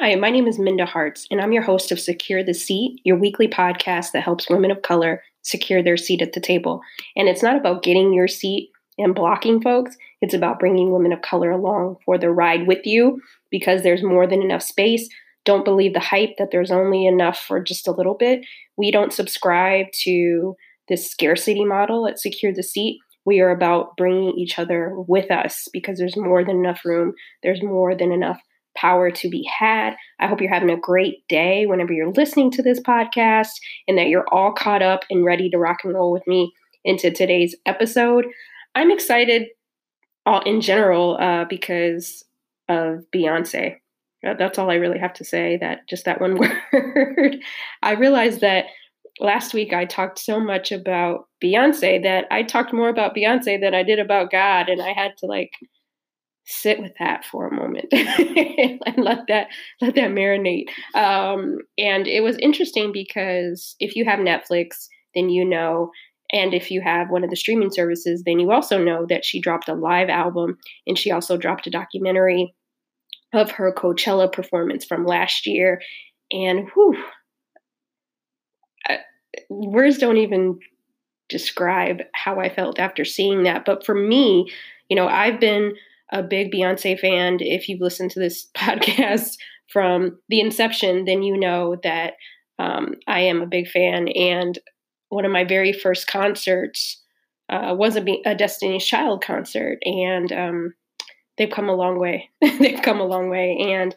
Hi, 0.00 0.16
my 0.16 0.28
name 0.28 0.48
is 0.48 0.58
Minda 0.58 0.86
Harts, 0.86 1.24
and 1.30 1.40
I'm 1.40 1.52
your 1.52 1.62
host 1.62 1.92
of 1.92 2.00
Secure 2.00 2.42
the 2.42 2.52
Seat, 2.52 3.00
your 3.04 3.16
weekly 3.16 3.46
podcast 3.46 4.10
that 4.10 4.24
helps 4.24 4.50
women 4.50 4.72
of 4.72 4.82
color 4.82 5.22
secure 5.42 5.84
their 5.84 5.96
seat 5.96 6.20
at 6.20 6.32
the 6.32 6.40
table. 6.40 6.80
And 7.14 7.28
it's 7.28 7.44
not 7.44 7.54
about 7.54 7.84
getting 7.84 8.12
your 8.12 8.26
seat 8.26 8.70
and 8.98 9.14
blocking 9.14 9.62
folks, 9.62 9.96
it's 10.20 10.34
about 10.34 10.58
bringing 10.58 10.90
women 10.90 11.12
of 11.12 11.22
color 11.22 11.52
along 11.52 11.98
for 12.04 12.18
the 12.18 12.30
ride 12.30 12.66
with 12.66 12.84
you 12.84 13.22
because 13.52 13.84
there's 13.84 14.02
more 14.02 14.26
than 14.26 14.42
enough 14.42 14.64
space. 14.64 15.08
Don't 15.44 15.64
believe 15.64 15.94
the 15.94 16.00
hype 16.00 16.38
that 16.38 16.48
there's 16.50 16.72
only 16.72 17.06
enough 17.06 17.38
for 17.38 17.62
just 17.62 17.86
a 17.86 17.92
little 17.92 18.14
bit. 18.14 18.44
We 18.76 18.90
don't 18.90 19.12
subscribe 19.12 19.86
to 20.02 20.56
this 20.88 21.08
scarcity 21.08 21.64
model 21.64 22.08
at 22.08 22.18
Secure 22.18 22.52
the 22.52 22.64
Seat. 22.64 22.98
We 23.24 23.38
are 23.38 23.50
about 23.50 23.96
bringing 23.96 24.36
each 24.36 24.58
other 24.58 24.92
with 24.96 25.30
us 25.30 25.68
because 25.72 25.98
there's 25.98 26.16
more 26.16 26.44
than 26.44 26.56
enough 26.56 26.84
room, 26.84 27.14
there's 27.44 27.62
more 27.62 27.94
than 27.94 28.10
enough 28.10 28.40
power 28.84 29.10
to 29.10 29.30
be 29.30 29.48
had. 29.58 29.94
I 30.20 30.26
hope 30.26 30.42
you're 30.42 30.52
having 30.52 30.68
a 30.68 30.76
great 30.76 31.26
day 31.26 31.64
whenever 31.64 31.94
you're 31.94 32.12
listening 32.12 32.50
to 32.50 32.62
this 32.62 32.80
podcast 32.80 33.52
and 33.88 33.96
that 33.96 34.08
you're 34.08 34.28
all 34.30 34.52
caught 34.52 34.82
up 34.82 35.04
and 35.08 35.24
ready 35.24 35.48
to 35.48 35.58
rock 35.58 35.78
and 35.84 35.94
roll 35.94 36.12
with 36.12 36.26
me 36.26 36.52
into 36.84 37.10
today's 37.10 37.56
episode. 37.64 38.26
I'm 38.74 38.90
excited 38.90 39.48
all 40.26 40.42
in 40.42 40.60
general 40.60 41.16
uh, 41.18 41.46
because 41.46 42.24
of 42.68 43.04
Beyonce. 43.14 43.76
Uh, 44.26 44.34
that's 44.38 44.58
all 44.58 44.70
I 44.70 44.74
really 44.74 44.98
have 44.98 45.14
to 45.14 45.24
say. 45.24 45.56
That 45.56 45.88
just 45.88 46.04
that 46.04 46.20
one 46.20 46.38
word. 46.72 47.36
I 47.82 47.92
realized 47.92 48.42
that 48.42 48.66
last 49.18 49.54
week 49.54 49.72
I 49.72 49.86
talked 49.86 50.18
so 50.18 50.38
much 50.38 50.72
about 50.72 51.28
Beyonce 51.42 52.02
that 52.02 52.26
I 52.30 52.42
talked 52.42 52.74
more 52.74 52.90
about 52.90 53.14
Beyonce 53.16 53.58
than 53.58 53.74
I 53.74 53.82
did 53.82 53.98
about 53.98 54.30
God, 54.30 54.68
and 54.68 54.82
I 54.82 54.92
had 54.92 55.16
to 55.18 55.26
like 55.26 55.52
sit 56.46 56.80
with 56.80 56.92
that 56.98 57.24
for 57.24 57.46
a 57.46 57.54
moment 57.54 57.86
and 57.92 58.98
let 58.98 59.26
that 59.28 59.48
let 59.80 59.94
that 59.94 60.10
marinate. 60.10 60.66
Um, 60.94 61.58
and 61.78 62.06
it 62.06 62.22
was 62.22 62.36
interesting 62.38 62.92
because 62.92 63.76
if 63.80 63.96
you 63.96 64.04
have 64.04 64.18
Netflix, 64.18 64.88
then 65.14 65.30
you 65.30 65.44
know, 65.44 65.90
and 66.32 66.52
if 66.52 66.70
you 66.70 66.80
have 66.80 67.10
one 67.10 67.24
of 67.24 67.30
the 67.30 67.36
streaming 67.36 67.70
services, 67.70 68.22
then 68.24 68.38
you 68.38 68.50
also 68.50 68.82
know 68.82 69.06
that 69.08 69.24
she 69.24 69.40
dropped 69.40 69.68
a 69.68 69.74
live 69.74 70.08
album 70.08 70.58
and 70.86 70.98
she 70.98 71.10
also 71.10 71.36
dropped 71.36 71.66
a 71.66 71.70
documentary 71.70 72.54
of 73.32 73.50
her 73.52 73.72
Coachella 73.72 74.30
performance 74.30 74.84
from 74.84 75.06
last 75.06 75.46
year. 75.46 75.80
And 76.30 76.68
whew, 76.74 76.96
words 79.48 79.98
don't 79.98 80.16
even 80.18 80.58
describe 81.28 82.02
how 82.14 82.38
I 82.38 82.48
felt 82.48 82.78
after 82.78 83.04
seeing 83.04 83.44
that. 83.44 83.64
But 83.64 83.84
for 83.84 83.94
me, 83.94 84.50
you 84.88 84.96
know, 84.96 85.08
I've 85.08 85.40
been 85.40 85.74
a 86.12 86.22
big 86.22 86.52
Beyonce 86.52 86.98
fan, 86.98 87.38
if 87.40 87.68
you've 87.68 87.80
listened 87.80 88.10
to 88.12 88.20
this 88.20 88.48
podcast 88.56 89.36
from 89.72 90.18
the 90.28 90.40
inception, 90.40 91.04
then 91.04 91.22
you 91.22 91.38
know 91.38 91.76
that 91.82 92.14
um, 92.58 92.94
I 93.06 93.20
am 93.20 93.42
a 93.42 93.46
big 93.46 93.68
fan. 93.68 94.08
And 94.08 94.58
one 95.08 95.24
of 95.24 95.32
my 95.32 95.44
very 95.44 95.72
first 95.72 96.06
concerts 96.06 97.02
uh, 97.48 97.74
was 97.76 97.96
a, 97.96 98.04
a, 98.24 98.34
Destiny's 98.34 98.86
Child 98.86 99.22
concert, 99.22 99.78
and 99.84 100.32
um, 100.32 100.74
they've 101.36 101.50
come 101.50 101.68
a 101.68 101.74
long 101.74 101.98
way. 101.98 102.30
they've 102.40 102.80
come 102.82 103.00
a 103.00 103.06
long 103.06 103.28
way, 103.28 103.56
and 103.60 103.94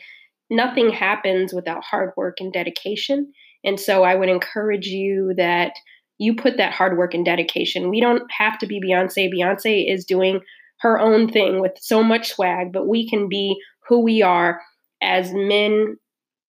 nothing 0.49 0.89
happens 0.89 1.53
without 1.53 1.83
hard 1.83 2.11
work 2.17 2.37
and 2.39 2.51
dedication. 2.51 3.31
And 3.63 3.79
so 3.79 4.03
I 4.03 4.15
would 4.15 4.29
encourage 4.29 4.87
you 4.87 5.33
that 5.37 5.73
you 6.17 6.35
put 6.35 6.57
that 6.57 6.73
hard 6.73 6.97
work 6.97 7.13
and 7.13 7.23
dedication. 7.23 7.89
We 7.89 8.01
don't 8.01 8.23
have 8.31 8.57
to 8.59 8.67
be 8.67 8.81
Beyonce. 8.81 9.29
Beyonce 9.31 9.91
is 9.91 10.05
doing 10.05 10.41
her 10.79 10.99
own 10.99 11.29
thing 11.29 11.59
with 11.59 11.73
so 11.79 12.03
much 12.03 12.29
swag, 12.29 12.71
but 12.71 12.87
we 12.87 13.09
can 13.09 13.27
be 13.27 13.59
who 13.87 13.99
we 13.99 14.21
are 14.21 14.61
as 15.01 15.33
men 15.33 15.97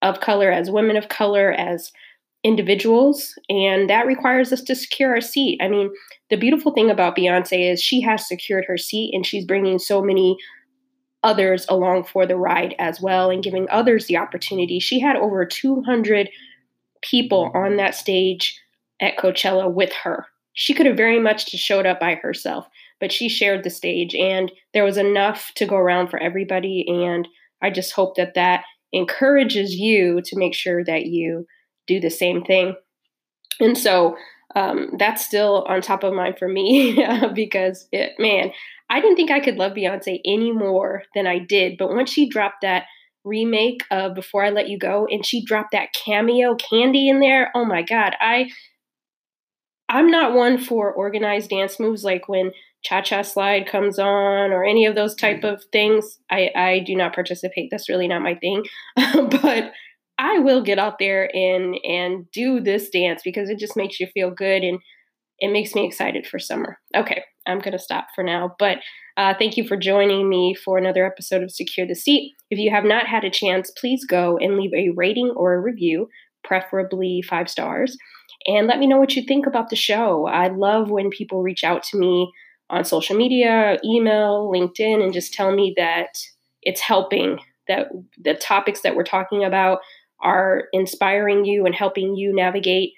of 0.03 0.21
color, 0.21 0.51
as 0.51 0.71
women 0.71 0.97
of 0.97 1.09
color, 1.09 1.53
as 1.53 1.91
individuals. 2.45 3.35
And 3.49 3.91
that 3.91 4.07
requires 4.07 4.53
us 4.53 4.63
to 4.63 4.75
secure 4.75 5.15
our 5.15 5.21
seat. 5.21 5.61
I 5.61 5.69
mean, 5.69 5.91
the 6.31 6.37
beautiful 6.37 6.73
thing 6.73 6.91
about 6.91 7.17
Beyonce 7.17 7.73
is 7.73 7.83
she 7.83 8.01
has 8.03 8.27
secured 8.27 8.65
her 8.67 8.79
seat 8.79 9.13
and 9.15 9.27
she's 9.27 9.45
bringing 9.45 9.79
so 9.79 10.03
many 10.03 10.37
others 11.25 11.67
along 11.69 12.05
for 12.05 12.27
the 12.27 12.37
ride 12.37 12.75
as 12.79 13.01
well 13.01 13.31
and 13.31 13.43
giving 13.43 13.67
others 13.71 14.07
the 14.07 14.17
opportunity. 14.17 14.79
She 14.79 15.01
had 15.01 15.17
over 15.17 15.45
200 15.45 16.31
people 17.03 17.51
on 17.55 17.77
that 17.77 17.95
stage 17.95 18.61
at 19.01 19.19
Coachella 19.19 19.73
with 19.73 19.93
her. 20.05 20.27
She 20.53 20.75
could 20.75 20.87
have 20.87 20.97
very 20.97 21.19
much 21.19 21.51
just 21.51 21.65
showed 21.65 21.87
up 21.87 21.99
by 21.99 22.17
herself 22.17 22.69
but 23.01 23.13
she 23.13 23.29
shared 23.29 23.65
the 23.65 23.71
stage 23.71 24.15
and 24.15 24.51
there 24.75 24.85
was 24.85 24.97
enough 24.97 25.53
to 25.57 25.67
go 25.67 25.77
around 25.77 26.09
for 26.09 26.19
everybody. 26.19 26.85
And 26.89 27.29
I 27.63 27.71
just 27.71 27.93
hope 27.93 28.17
that 28.17 28.35
that 28.35 28.65
encourages 28.93 29.75
you 29.75 30.21
to 30.25 30.39
make 30.39 30.55
sure 30.55 30.85
that 30.85 31.07
you 31.07 31.47
do 31.87 32.01
the 32.01 32.11
same 32.11 32.43
thing. 32.43 32.75
And 33.61 33.77
so 33.77 34.17
um, 34.57 34.91
that's 34.99 35.25
still 35.25 35.65
on 35.69 35.81
top 35.81 36.05
of 36.05 36.15
mind 36.15 36.39
for 36.39 36.49
me 36.49 37.05
because 37.35 37.87
it, 37.93 38.15
man, 38.19 38.51
I 38.91 39.01
didn't 39.01 39.17
think 39.17 39.31
I 39.31 39.41
could 39.41 39.57
love 39.57 39.73
Beyonce 39.73 40.21
any 40.25 40.53
more 40.53 41.03
than 41.15 41.27
I 41.27 41.39
did. 41.39 41.77
But 41.79 41.91
once 41.91 42.11
she 42.11 42.29
dropped 42.29 42.63
that 42.63 42.85
remake 43.25 43.83
of 43.91 44.15
Before 44.15 44.45
I 44.45 44.51
Let 44.51 44.69
You 44.69 44.79
Go 44.79 45.07
and 45.11 45.25
she 45.25 45.45
dropped 45.45 45.73
that 45.73 45.93
cameo 45.93 46.55
candy 46.55 47.09
in 47.09 47.21
there, 47.21 47.51
oh 47.55 47.65
my 47.65 47.83
God, 47.83 48.15
I 48.21 48.49
I'm 49.91 50.11
not 50.11 50.35
one 50.35 50.59
for 50.59 50.93
organized 50.93 51.51
dance 51.51 51.81
moves 51.81 52.05
like 52.05 52.29
when 52.29 52.53
Cha 52.85 53.01
Cha 53.01 53.23
Slide 53.23 53.67
comes 53.67 53.99
on 53.99 54.53
or 54.53 54.65
any 54.65 54.87
of 54.87 54.95
those 54.95 55.15
type 55.15 55.45
of 55.45 55.63
things. 55.73 56.19
I, 56.31 56.51
I 56.55 56.79
do 56.81 56.95
not 56.95 57.15
participate. 57.15 57.69
That's 57.71 57.89
really 57.89 58.09
not 58.09 58.23
my 58.23 58.35
thing. 58.37 58.65
but 58.97 59.73
I 60.19 60.39
will 60.39 60.63
get 60.63 60.79
out 60.79 60.99
there 60.99 61.35
and 61.35 61.77
and 61.85 62.31
do 62.33 62.61
this 62.61 62.89
dance 62.91 63.23
because 63.25 63.51
it 63.51 63.59
just 63.59 63.77
makes 63.77 64.01
you 64.01 64.07
feel 64.15 64.31
good 64.31 64.63
and 64.63 64.81
it 65.41 65.53
makes 65.53 65.75
me 65.75 65.87
excited 65.87 66.27
for 66.27 66.39
summer. 66.39 66.79
Okay, 66.97 67.23
I'm 67.47 67.61
gonna 67.61 67.79
stop 67.79 68.09
for 68.15 68.25
now. 68.25 68.55
But 68.59 68.79
uh, 69.17 69.35
thank 69.39 69.57
you 69.57 69.67
for 69.67 69.77
joining 69.77 70.29
me 70.29 70.55
for 70.55 70.79
another 70.79 71.05
episode 71.05 71.43
of 71.43 71.51
Secure 71.51 71.87
the 71.87 71.95
Seat. 71.95 72.35
If 72.51 72.59
you 72.59 72.71
have 72.71 72.85
not 72.85 73.07
had 73.07 73.25
a 73.25 73.31
chance, 73.31 73.71
please 73.73 74.05
go 74.05 74.39
and 74.39 74.57
leave 74.57 74.75
a 74.75 74.91
rating 74.97 75.33
or 75.37 75.55
a 75.55 75.61
review, 75.61 76.09
preferably 76.45 77.23
five 77.23 77.49
stars 77.49 77.97
and 78.47 78.67
let 78.67 78.79
me 78.79 78.87
know 78.87 78.99
what 78.99 79.17
you 79.17 79.23
think 79.27 79.47
about 79.47 79.71
the 79.71 79.77
show. 79.77 80.27
I 80.27 80.49
love 80.49 80.91
when 80.91 81.11
people 81.11 81.43
reach 81.43 81.65
out 81.65 81.83
to 81.85 81.99
me 81.99 82.33
on 82.71 82.85
social 82.85 83.17
media, 83.17 83.79
email, 83.85 84.51
LinkedIn, 84.53 85.03
and 85.03 85.13
just 85.13 85.33
tell 85.33 85.53
me 85.55 85.75
that 85.77 86.19
it's 86.63 86.81
helping, 86.81 87.39
that 87.67 87.89
the 88.23 88.35
topics 88.35 88.83
that 88.83 88.95
we're 88.95 89.05
talking 89.05 89.45
about 89.45 89.79
are 90.21 90.65
inspiring 90.73 91.45
you 91.45 91.65
and 91.65 91.75
helping 91.75 92.17
you 92.17 92.35
navigate 92.35 92.93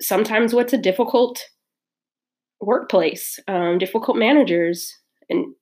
sometimes 0.00 0.54
what's 0.54 0.72
a 0.72 0.78
difficult 0.78 1.44
workplace, 2.60 3.38
um, 3.48 3.78
difficult 3.78 4.16
managers, 4.16 4.98
and 5.28 5.54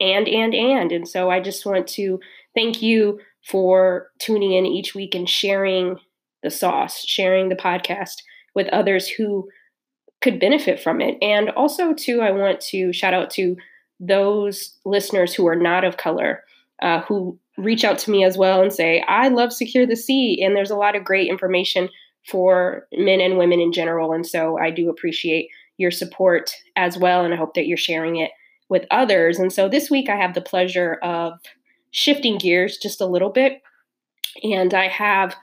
and 0.00 0.28
and 0.28 0.54
and. 0.54 0.92
And 0.92 1.08
so 1.08 1.30
I 1.30 1.40
just 1.40 1.66
want 1.66 1.86
to 1.88 2.20
thank 2.54 2.82
you 2.82 3.20
for 3.46 4.08
tuning 4.18 4.52
in 4.52 4.66
each 4.66 4.94
week 4.94 5.14
and 5.14 5.28
sharing 5.28 5.96
the 6.42 6.50
sauce, 6.50 7.04
sharing 7.04 7.48
the 7.48 7.56
podcast 7.56 8.22
with 8.54 8.68
others 8.68 9.08
who 9.08 9.48
could 10.20 10.40
benefit 10.40 10.80
from 10.80 11.00
it. 11.00 11.16
And 11.22 11.50
also, 11.50 11.94
too, 11.94 12.20
I 12.20 12.30
want 12.30 12.60
to 12.62 12.92
shout 12.92 13.14
out 13.14 13.30
to 13.32 13.56
those 13.98 14.76
listeners 14.84 15.34
who 15.34 15.46
are 15.46 15.56
not 15.56 15.84
of 15.84 15.96
color 15.96 16.42
uh, 16.82 17.02
who 17.02 17.38
reach 17.58 17.84
out 17.84 17.98
to 17.98 18.10
me 18.10 18.24
as 18.24 18.38
well 18.38 18.62
and 18.62 18.72
say, 18.72 19.02
I 19.06 19.28
love 19.28 19.52
Secure 19.52 19.86
the 19.86 19.96
Seat, 19.96 20.42
And 20.42 20.56
there's 20.56 20.70
a 20.70 20.76
lot 20.76 20.96
of 20.96 21.04
great 21.04 21.28
information 21.28 21.88
for 22.26 22.86
men 22.92 23.20
and 23.20 23.38
women 23.38 23.60
in 23.60 23.72
general. 23.72 24.12
And 24.12 24.26
so 24.26 24.58
I 24.58 24.70
do 24.70 24.88
appreciate 24.88 25.48
your 25.76 25.90
support 25.90 26.54
as 26.76 26.98
well. 26.98 27.24
And 27.24 27.32
I 27.34 27.36
hope 27.36 27.54
that 27.54 27.66
you're 27.66 27.76
sharing 27.76 28.16
it 28.16 28.30
with 28.68 28.86
others. 28.90 29.38
And 29.38 29.52
so 29.52 29.68
this 29.68 29.90
week 29.90 30.08
I 30.08 30.16
have 30.16 30.34
the 30.34 30.40
pleasure 30.40 30.94
of 31.02 31.34
shifting 31.90 32.38
gears 32.38 32.78
just 32.78 33.00
a 33.00 33.06
little 33.06 33.30
bit. 33.30 33.62
And 34.42 34.72
I 34.72 34.88
have 34.88 35.34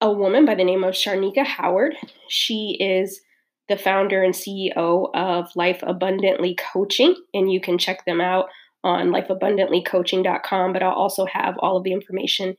a 0.00 0.12
woman 0.12 0.44
by 0.44 0.54
the 0.54 0.64
name 0.64 0.84
of 0.84 0.94
Sharnika 0.94 1.44
Howard. 1.44 1.94
She 2.28 2.76
is 2.80 3.20
the 3.68 3.76
founder 3.76 4.22
and 4.22 4.34
CEO 4.34 5.10
of 5.14 5.54
Life 5.54 5.80
Abundantly 5.82 6.56
Coaching, 6.72 7.14
and 7.32 7.50
you 7.52 7.60
can 7.60 7.78
check 7.78 8.04
them 8.04 8.20
out 8.20 8.46
on 8.84 9.08
lifeabundantlycoaching.com. 9.08 10.72
But 10.72 10.82
I'll 10.82 10.92
also 10.92 11.26
have 11.26 11.56
all 11.58 11.76
of 11.76 11.84
the 11.84 11.92
information 11.92 12.56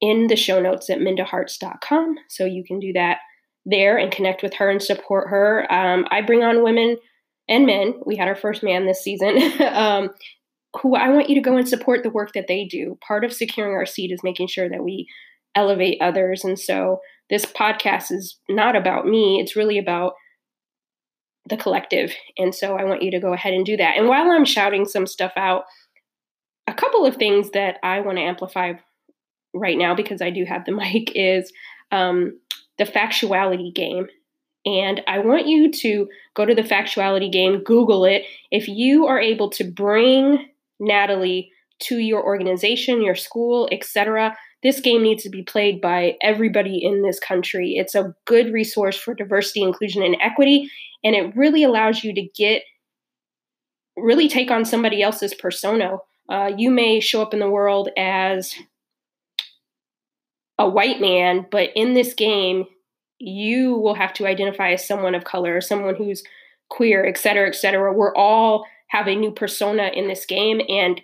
in 0.00 0.26
the 0.28 0.36
show 0.36 0.60
notes 0.60 0.90
at 0.90 0.98
mindaharts.com, 0.98 2.16
so 2.28 2.44
you 2.44 2.64
can 2.64 2.78
do 2.78 2.92
that 2.92 3.18
there 3.66 3.98
and 3.98 4.12
connect 4.12 4.42
with 4.42 4.54
her 4.54 4.70
and 4.70 4.82
support 4.82 5.28
her. 5.28 5.70
Um, 5.72 6.06
I 6.10 6.22
bring 6.22 6.42
on 6.42 6.62
women 6.62 6.96
and 7.48 7.66
men. 7.66 7.94
We 8.06 8.16
had 8.16 8.28
our 8.28 8.36
first 8.36 8.62
man 8.62 8.86
this 8.86 9.02
season. 9.02 9.38
um, 9.62 10.10
who 10.82 10.94
I 10.94 11.08
want 11.08 11.28
you 11.28 11.34
to 11.34 11.40
go 11.40 11.56
and 11.56 11.68
support 11.68 12.02
the 12.02 12.10
work 12.10 12.32
that 12.34 12.46
they 12.46 12.64
do. 12.64 12.98
Part 13.06 13.24
of 13.24 13.32
securing 13.32 13.74
our 13.74 13.86
seat 13.86 14.12
is 14.12 14.22
making 14.22 14.48
sure 14.48 14.68
that 14.68 14.84
we 14.84 15.08
elevate 15.54 16.00
others. 16.00 16.44
And 16.44 16.58
so 16.58 17.00
this 17.30 17.44
podcast 17.44 18.10
is 18.10 18.38
not 18.48 18.76
about 18.76 19.06
me, 19.06 19.40
it's 19.40 19.56
really 19.56 19.78
about 19.78 20.14
the 21.48 21.56
collective. 21.56 22.12
And 22.36 22.54
so 22.54 22.76
I 22.76 22.84
want 22.84 23.02
you 23.02 23.10
to 23.12 23.20
go 23.20 23.32
ahead 23.32 23.54
and 23.54 23.64
do 23.64 23.76
that. 23.76 23.96
And 23.96 24.08
while 24.08 24.30
I'm 24.30 24.44
shouting 24.44 24.84
some 24.84 25.06
stuff 25.06 25.32
out, 25.36 25.64
a 26.66 26.74
couple 26.74 27.06
of 27.06 27.16
things 27.16 27.50
that 27.50 27.76
I 27.82 28.00
want 28.00 28.18
to 28.18 28.22
amplify 28.22 28.74
right 29.54 29.78
now 29.78 29.94
because 29.94 30.20
I 30.20 30.30
do 30.30 30.44
have 30.44 30.64
the 30.64 30.72
mic 30.92 31.12
is 31.14 31.52
um, 31.90 32.38
the 32.76 32.84
factuality 32.84 33.74
game. 33.74 34.06
And 34.66 35.00
I 35.06 35.20
want 35.20 35.46
you 35.46 35.70
to 35.70 36.08
go 36.34 36.44
to 36.44 36.54
the 36.54 36.62
factuality 36.62 37.32
game, 37.32 37.62
Google 37.64 38.04
it. 38.04 38.24
If 38.50 38.68
you 38.68 39.06
are 39.06 39.20
able 39.20 39.50
to 39.50 39.64
bring 39.64 40.46
Natalie 40.78 41.50
to 41.84 41.98
your 41.98 42.22
organization, 42.22 43.02
your 43.02 43.14
school, 43.14 43.68
etc., 43.72 44.36
this 44.62 44.80
game 44.80 45.02
needs 45.02 45.22
to 45.22 45.30
be 45.30 45.42
played 45.42 45.80
by 45.80 46.16
everybody 46.20 46.82
in 46.82 47.02
this 47.02 47.20
country. 47.20 47.74
It's 47.76 47.94
a 47.94 48.14
good 48.24 48.52
resource 48.52 48.96
for 48.96 49.14
diversity, 49.14 49.62
inclusion, 49.62 50.02
and 50.02 50.16
equity, 50.20 50.70
and 51.04 51.14
it 51.14 51.36
really 51.36 51.62
allows 51.62 52.02
you 52.02 52.14
to 52.14 52.28
get 52.36 52.62
really 53.96 54.28
take 54.28 54.50
on 54.50 54.64
somebody 54.64 55.02
else's 55.02 55.34
persona. 55.34 55.98
Uh, 56.28 56.50
you 56.56 56.70
may 56.70 57.00
show 57.00 57.22
up 57.22 57.34
in 57.34 57.40
the 57.40 57.50
world 57.50 57.88
as 57.96 58.54
a 60.58 60.68
white 60.68 61.00
man, 61.00 61.46
but 61.50 61.70
in 61.74 61.94
this 61.94 62.14
game, 62.14 62.64
you 63.18 63.74
will 63.74 63.94
have 63.94 64.12
to 64.12 64.26
identify 64.26 64.72
as 64.72 64.86
someone 64.86 65.14
of 65.14 65.24
color, 65.24 65.60
someone 65.60 65.94
who's 65.96 66.22
queer, 66.68 67.04
et 67.04 67.18
cetera, 67.18 67.48
et 67.48 67.54
cetera. 67.54 67.92
We're 67.92 68.14
all 68.14 68.66
have 68.88 69.06
a 69.06 69.16
new 69.16 69.30
persona 69.30 69.90
in 69.94 70.08
this 70.08 70.24
game. 70.26 70.60
And 70.68 71.00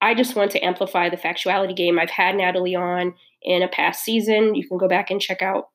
I 0.00 0.14
just 0.14 0.36
want 0.36 0.50
to 0.52 0.64
amplify 0.64 1.08
the 1.08 1.16
factuality 1.16 1.74
game. 1.74 1.98
I've 1.98 2.10
had 2.10 2.36
Natalie 2.36 2.74
on 2.74 3.14
in 3.42 3.62
a 3.62 3.68
past 3.68 4.04
season. 4.04 4.54
You 4.54 4.66
can 4.68 4.78
go 4.78 4.88
back 4.88 5.10
and 5.10 5.20
check 5.20 5.42
out 5.42 5.68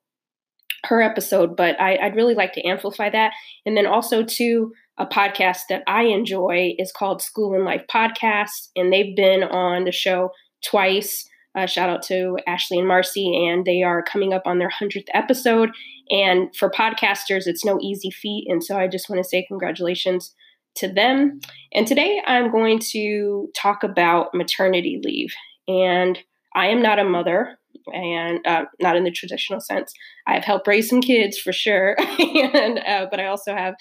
her 0.86 1.02
episode, 1.02 1.56
but 1.56 1.80
I, 1.80 1.98
would 2.04 2.16
really 2.16 2.36
like 2.36 2.54
to 2.54 2.66
amplify 2.66 3.10
that. 3.10 3.34
And 3.66 3.78
then 3.78 3.86
also, 3.86 4.24
to 4.24 4.72
a 4.98 5.06
podcast 5.06 5.62
that 5.70 5.84
I 5.88 6.04
enjoy 6.04 6.76
is 6.78 6.92
called 6.92 7.22
School 7.22 7.56
and 7.56 7.66
Life 7.66 7.84
Podcast, 7.92 8.70
and 8.76 8.92
they've 8.92 9.16
been 9.16 9.44
on 9.44 9.86
the 9.86 9.92
show 9.92 10.32
twice. 10.64 11.28
Uh, 11.56 11.66
shout 11.66 11.90
out 11.90 12.04
to 12.04 12.38
Ashley 12.48 12.80
and 12.80 12.88
Marcy, 12.88 13.48
and 13.48 13.66
they 13.66 13.84
are 13.84 14.04
coming 14.04 14.34
up 14.34 14.44
on 14.46 14.60
their 14.60 14.70
100th 14.70 15.08
episode. 15.14 15.72
And 16.10 16.56
for 16.56 16.70
podcasters, 16.70 17.48
it's 17.48 17.66
no 17.66 17.80
easy 17.82 18.12
feat. 18.12 18.46
And 18.48 18.64
so 18.64 18.78
I 18.78 18.88
just 18.88 19.10
want 19.10 19.22
to 19.24 19.28
say 19.28 19.46
congratulations 19.48 20.34
to 20.76 20.92
them. 20.92 21.40
And 21.74 21.88
today 21.88 22.22
I'm 22.26 22.52
going 22.52 22.80
to 22.92 23.50
talk 23.56 23.84
about 23.84 24.34
maternity 24.34 25.00
leave. 25.04 25.34
And 25.68 26.18
I 26.56 26.68
am 26.68 26.82
not 26.82 27.00
a 27.00 27.04
mother, 27.04 27.58
and 27.94 28.46
uh, 28.46 28.66
not 28.80 28.96
in 28.96 29.04
the 29.04 29.12
traditional 29.12 29.62
sense. 29.62 29.94
I 30.28 30.34
have 30.34 30.44
helped 30.44 30.68
raise 30.68 30.90
some 30.90 31.02
kids 31.02 31.38
for 31.38 31.54
sure, 31.54 31.96
and 32.20 32.80
uh, 32.80 33.08
but 33.10 33.20
I 33.20 33.28
also 33.28 33.56
have 33.56 33.76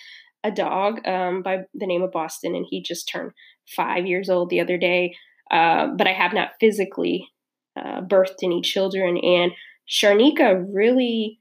a 0.44 0.50
dog 0.50 1.06
um, 1.06 1.42
by 1.42 1.62
the 1.74 1.86
name 1.86 2.02
of 2.02 2.12
Boston, 2.12 2.54
and 2.54 2.66
he 2.68 2.82
just 2.82 3.08
turned 3.08 3.32
five 3.74 4.06
years 4.06 4.30
old 4.30 4.50
the 4.50 4.60
other 4.60 4.78
day. 4.78 5.16
Uh, 5.50 5.88
but 5.96 6.06
I 6.06 6.12
have 6.12 6.32
not 6.32 6.52
physically 6.60 7.28
uh, 7.76 8.00
birthed 8.02 8.42
any 8.42 8.62
children. 8.62 9.18
And 9.18 9.52
Sharnika 9.88 10.64
really 10.72 11.40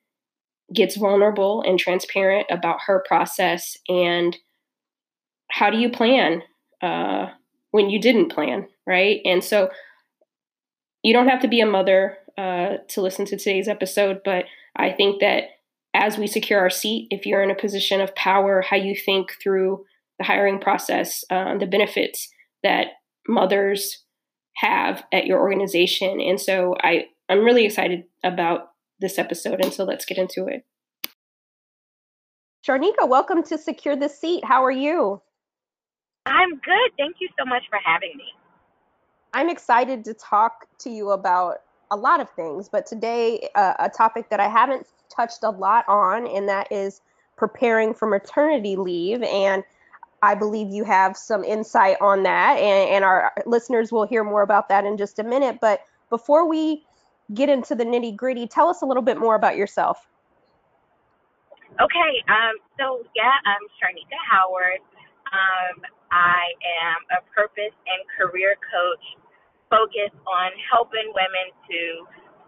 gets 0.74 0.96
vulnerable 0.96 1.64
and 1.66 1.80
transparent 1.80 2.48
about 2.50 2.80
her 2.88 3.04
process 3.08 3.78
and 3.88 4.38
how 5.52 5.70
do 5.70 5.78
you 5.78 5.90
plan 5.90 6.42
uh, 6.82 7.28
when 7.72 7.90
you 7.90 8.00
didn't 8.00 8.30
plan, 8.30 8.68
right? 8.88 9.20
And 9.26 9.44
so 9.44 9.70
you 11.04 11.14
don't 11.14 11.28
have 11.28 11.42
to 11.42 11.48
be 11.48 11.62
a 11.62 11.66
mother 11.66 12.18
uh, 12.38 12.78
to 12.90 13.02
listen 13.02 13.26
to 13.26 13.38
today's 13.38 13.68
episode, 13.68 14.22
but 14.24 14.46
I 14.76 14.92
think 14.92 15.22
that 15.22 15.44
as 15.94 16.18
we 16.18 16.28
secure 16.28 16.60
our 16.60 16.70
seat, 16.70 17.08
if 17.10 17.26
you're 17.26 17.44
in 17.44 17.52
a 17.52 17.56
position 17.56 18.00
of 18.00 18.16
power, 18.16 18.62
how 18.62 18.78
you 18.78 18.96
think 18.96 19.32
through 19.42 19.86
the 20.20 20.26
hiring 20.26 20.60
process, 20.60 21.24
uh, 21.30 21.58
the 21.58 21.66
benefits 21.66 22.30
that 22.64 22.88
mothers 23.28 24.04
have 24.58 25.04
at 25.12 25.26
your 25.26 25.40
organization. 25.40 26.20
And 26.22 26.40
so 26.40 26.76
I, 26.82 27.06
I'm 27.28 27.44
really 27.44 27.66
excited 27.66 28.04
about 28.24 28.72
this 29.00 29.18
episode. 29.18 29.64
And 29.64 29.74
so 29.74 29.84
let's 29.84 30.06
get 30.06 30.18
into 30.18 30.48
it. 30.48 30.66
Sharnika, 32.68 33.08
welcome 33.08 33.42
to 33.44 33.58
Secure 33.58 33.96
the 33.96 34.10
Seat. 34.10 34.44
How 34.44 34.64
are 34.64 34.72
you? 34.72 35.22
I'm 36.26 36.52
good. 36.52 36.92
Thank 36.98 37.18
you 37.20 37.30
so 37.38 37.46
much 37.46 37.64
for 37.70 37.80
having 37.84 38.16
me. 38.18 38.26
I'm 39.34 39.50
excited 39.50 40.04
to 40.06 40.14
talk 40.14 40.66
to 40.80 40.90
you 40.90 41.12
about 41.12 41.62
a 41.92 41.96
lot 41.96 42.20
of 42.20 42.30
things, 42.32 42.70
but 42.70 42.86
today, 42.86 43.50
uh, 43.56 43.74
a 43.80 43.90
topic 43.90 44.30
that 44.30 44.40
I 44.40 44.48
haven't 44.48 44.88
touched 45.16 45.44
a 45.44 45.50
lot 45.50 45.86
on, 45.88 46.28
and 46.28 46.48
that 46.50 46.72
is 46.72 47.02
preparing 47.36 47.94
for 47.94 48.08
maternity 48.08 48.76
leave. 48.76 49.24
And 49.24 49.64
I 50.22 50.36
believe 50.36 50.72
you 50.72 50.84
have 50.84 51.16
some 51.16 51.44
insight 51.44 51.98
on 52.02 52.24
that, 52.24 52.58
and, 52.58 52.90
and 52.90 53.06
our 53.06 53.32
listeners 53.46 53.92
will 53.92 54.06
hear 54.06 54.24
more 54.24 54.42
about 54.42 54.70
that 54.70 54.86
in 54.86 54.98
just 54.98 55.20
a 55.20 55.24
minute. 55.24 55.60
But 55.62 55.82
before 56.10 56.48
we 56.48 56.84
get 57.34 57.50
into 57.50 57.76
the 57.76 57.86
nitty 57.86 58.16
gritty, 58.16 58.48
tell 58.48 58.68
us 58.68 58.82
a 58.82 58.86
little 58.86 59.04
bit 59.04 59.18
more 59.18 59.36
about 59.36 59.56
yourself. 59.56 60.08
Okay, 61.80 62.12
um, 62.28 62.56
so 62.78 63.04
yeah, 63.16 63.32
I'm 63.46 63.64
Sharnika 63.80 64.18
Howard. 64.30 64.82
Um, 65.32 65.82
I 66.12 66.44
am 66.86 67.00
a 67.18 67.22
purpose 67.34 67.76
and 67.88 68.02
career 68.18 68.58
coach 68.70 69.06
focused 69.70 70.18
on 70.30 70.50
helping 70.70 71.10
women 71.14 71.48
to 71.70 71.82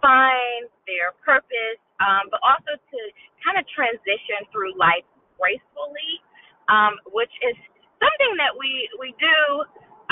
find 0.02 0.70
their 0.90 1.14
purpose, 1.26 1.82
um, 2.02 2.30
but 2.34 2.42
also 2.46 2.76
to 2.78 3.00
kind 3.46 3.58
of 3.58 3.66
transition 3.74 4.46
through 4.54 4.74
life 4.78 5.06
gracefully 5.40 6.22
um, 6.70 7.00
which 7.12 7.34
is 7.44 7.58
something 8.00 8.34
that 8.40 8.54
we 8.56 8.88
we 9.02 9.16
do 9.20 9.40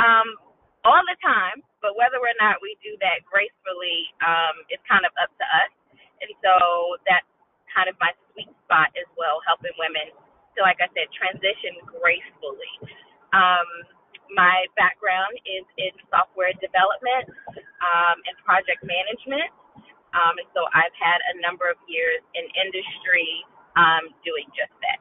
um, 0.01 0.27
all 0.87 1.03
the 1.07 1.19
time. 1.23 1.61
But 1.83 1.97
whether 1.97 2.21
or 2.21 2.35
not 2.37 2.61
we 2.61 2.77
do 2.85 2.93
that 3.01 3.25
gracefully 3.25 4.05
um, 4.21 4.55
is 4.69 4.77
kind 4.85 5.01
of 5.07 5.13
up 5.17 5.33
to 5.33 5.45
us. 5.65 5.71
And 6.21 6.29
so 6.45 6.53
that's 7.09 7.25
kind 7.73 7.89
of 7.89 7.97
my 7.97 8.13
sweet 8.33 8.53
spot 8.69 8.93
as 8.93 9.09
well, 9.17 9.41
helping 9.49 9.73
women 9.81 10.13
to, 10.13 10.59
like 10.61 10.77
I 10.77 10.93
said, 10.93 11.09
transition 11.17 11.81
gracefully. 11.89 12.73
Um, 13.33 13.67
my 14.35 14.65
background 14.77 15.33
is 15.45 15.65
in 15.77 15.93
software 16.09 16.53
development 16.61 17.29
um, 17.81 18.17
and 18.25 18.35
project 18.45 18.81
management. 18.85 19.49
Um, 20.13 20.37
and 20.41 20.49
so 20.53 20.65
I've 20.73 20.93
had 20.97 21.21
a 21.33 21.41
number 21.41 21.69
of 21.69 21.77
years 21.85 22.21
in 22.33 22.45
industry 22.57 23.29
um, 23.77 24.09
doing 24.25 24.45
just 24.53 24.73
that. 24.81 24.99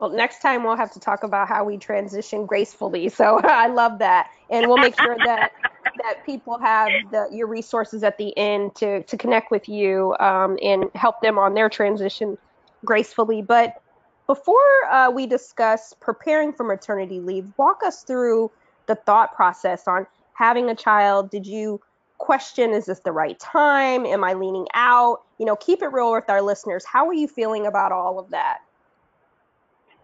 Well, 0.00 0.10
next 0.10 0.40
time 0.40 0.64
we'll 0.64 0.76
have 0.76 0.92
to 0.92 1.00
talk 1.00 1.22
about 1.22 1.48
how 1.48 1.64
we 1.64 1.78
transition 1.78 2.46
gracefully. 2.46 3.08
So 3.14 3.40
I 3.44 3.68
love 3.68 3.98
that, 4.00 4.30
and 4.50 4.66
we'll 4.66 4.78
make 4.78 4.98
sure 5.00 5.16
that 5.24 5.52
that 6.02 6.26
people 6.26 6.58
have 6.58 6.90
the, 7.10 7.28
your 7.30 7.46
resources 7.46 8.02
at 8.02 8.18
the 8.18 8.36
end 8.36 8.74
to 8.76 9.02
to 9.04 9.16
connect 9.16 9.50
with 9.50 9.68
you 9.68 10.14
um, 10.20 10.58
and 10.62 10.84
help 10.94 11.20
them 11.22 11.38
on 11.38 11.54
their 11.54 11.68
transition 11.68 12.36
gracefully. 12.84 13.40
But 13.40 13.80
before 14.26 14.84
uh, 14.90 15.10
we 15.10 15.26
discuss 15.26 15.94
preparing 16.00 16.52
for 16.52 16.64
maternity 16.64 17.20
leave, 17.20 17.46
walk 17.56 17.82
us 17.84 18.02
through 18.02 18.50
the 18.86 18.94
thought 18.94 19.34
process 19.34 19.86
on 19.86 20.06
having 20.34 20.70
a 20.70 20.74
child. 20.74 21.30
Did 21.30 21.46
you 21.46 21.80
question 22.18 22.72
is 22.72 22.86
this 22.86 23.00
the 23.00 23.12
right 23.12 23.38
time? 23.38 24.06
Am 24.06 24.24
I 24.24 24.32
leaning 24.32 24.66
out? 24.74 25.22
You 25.38 25.46
know, 25.46 25.56
keep 25.56 25.82
it 25.82 25.88
real 25.88 26.12
with 26.12 26.30
our 26.30 26.42
listeners. 26.42 26.84
How 26.84 27.06
are 27.08 27.14
you 27.14 27.28
feeling 27.28 27.66
about 27.66 27.92
all 27.92 28.18
of 28.18 28.30
that? 28.30 28.58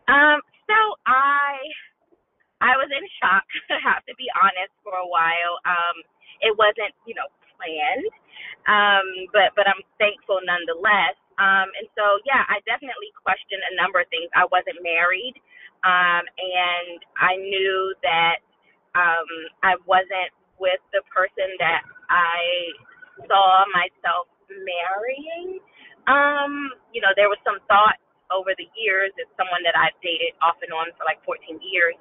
Um, 0.08 0.40
so 0.66 0.74
I 1.06 1.56
I 2.60 2.76
was 2.76 2.90
in 2.92 3.04
shock, 3.22 3.44
I 3.70 3.80
have 3.80 4.04
to 4.04 4.14
be 4.16 4.26
honest, 4.36 4.72
for 4.84 4.92
a 4.92 5.08
while. 5.08 5.56
Um, 5.64 6.04
it 6.40 6.56
wasn't, 6.56 6.92
you 7.06 7.14
know, 7.14 7.28
planned. 7.56 8.12
Um, 8.68 9.06
but 9.32 9.56
but 9.56 9.66
I'm 9.66 9.80
thankful 9.98 10.38
nonetheless. 10.44 11.16
Um, 11.40 11.68
and 11.80 11.88
so 11.96 12.20
yeah, 12.28 12.44
I 12.52 12.60
definitely 12.68 13.10
questioned 13.24 13.64
a 13.72 13.74
number 13.80 14.04
of 14.04 14.08
things. 14.12 14.28
I 14.36 14.46
wasn't 14.52 14.80
married. 14.84 15.36
Um, 15.82 16.24
and 16.28 17.00
I 17.16 17.40
knew 17.40 17.94
that 18.04 18.44
um 18.96 19.28
I 19.64 19.80
wasn't 19.88 20.32
with 20.60 20.80
the 20.92 21.02
person 21.10 21.48
that 21.64 21.82
I 22.12 22.40
saw 23.28 23.64
myself 23.72 24.28
marrying. 24.52 25.60
Um, 26.08 26.72
you 26.92 27.00
know, 27.00 27.12
there 27.16 27.28
was 27.32 27.40
some 27.46 27.60
thought 27.68 27.96
over 28.34 28.54
the 28.58 28.68
years. 28.78 29.12
It's 29.18 29.30
someone 29.38 29.62
that 29.66 29.76
I've 29.78 29.96
dated 30.02 30.34
off 30.42 30.58
and 30.64 30.72
on 30.74 30.90
for 30.98 31.04
like 31.06 31.20
14 31.26 31.60
years. 31.62 31.96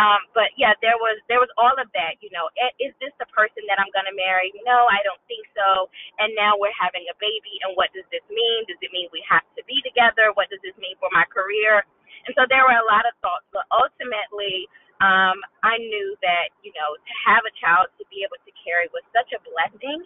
Um, 0.00 0.24
but 0.32 0.52
yeah, 0.56 0.74
there 0.80 0.96
was 0.98 1.20
there 1.28 1.40
was 1.42 1.52
all 1.60 1.74
of 1.76 1.88
that. 1.94 2.18
You 2.24 2.32
know, 2.32 2.48
is 2.80 2.92
this 3.00 3.12
the 3.20 3.28
person 3.32 3.64
that 3.68 3.78
I'm 3.80 3.92
gonna 3.92 4.14
marry? 4.16 4.52
No, 4.64 4.88
I 4.88 5.04
don't 5.04 5.20
think 5.28 5.44
so. 5.52 5.88
And 6.20 6.32
now 6.38 6.56
we're 6.56 6.74
having 6.76 7.04
a 7.12 7.16
baby, 7.20 7.60
and 7.66 7.76
what 7.76 7.92
does 7.96 8.06
this 8.14 8.24
mean? 8.32 8.60
Does 8.68 8.80
it 8.80 8.92
mean 8.92 9.08
we 9.12 9.24
have 9.28 9.44
to 9.58 9.62
be 9.68 9.80
together? 9.84 10.32
What 10.36 10.48
does 10.52 10.62
this 10.64 10.76
mean 10.80 10.96
for 11.00 11.10
my 11.12 11.24
career? 11.32 11.84
And 12.28 12.32
so 12.38 12.46
there 12.48 12.64
were 12.64 12.76
a 12.78 12.88
lot 12.88 13.04
of 13.08 13.14
thoughts, 13.24 13.44
but 13.52 13.66
ultimately, 13.74 14.68
um, 15.02 15.42
I 15.66 15.76
knew 15.80 16.16
that 16.24 16.54
you 16.64 16.72
know 16.76 16.94
to 16.96 17.14
have 17.26 17.44
a 17.48 17.54
child 17.60 17.90
to 18.00 18.04
be 18.12 18.22
able 18.24 18.40
to 18.44 18.52
carry 18.62 18.88
was 18.94 19.04
such 19.12 19.32
a 19.36 19.40
blessing, 19.44 20.00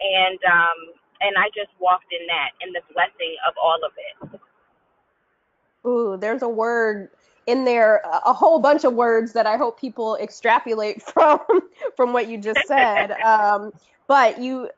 and 0.00 0.40
um, 0.48 0.78
and 1.24 1.34
I 1.40 1.50
just 1.56 1.72
walked 1.82 2.12
in 2.14 2.24
that 2.30 2.52
in 2.62 2.72
the 2.76 2.84
blessing 2.94 3.34
of 3.48 3.54
all 3.60 3.80
of 3.84 3.92
it. 3.98 4.14
Ooh, 5.88 6.16
there's 6.16 6.42
a 6.42 6.48
word 6.48 7.10
in 7.46 7.64
there 7.64 8.02
a 8.04 8.32
whole 8.32 8.58
bunch 8.58 8.84
of 8.84 8.92
words 8.92 9.32
that 9.32 9.46
I 9.46 9.56
hope 9.56 9.80
people 9.80 10.16
extrapolate 10.16 11.02
from 11.14 11.40
from 11.96 12.12
what 12.12 12.28
you 12.28 12.38
just 12.38 12.60
said. 12.66 13.16
Um, 13.24 13.72
but 14.06 14.38
you 14.40 14.70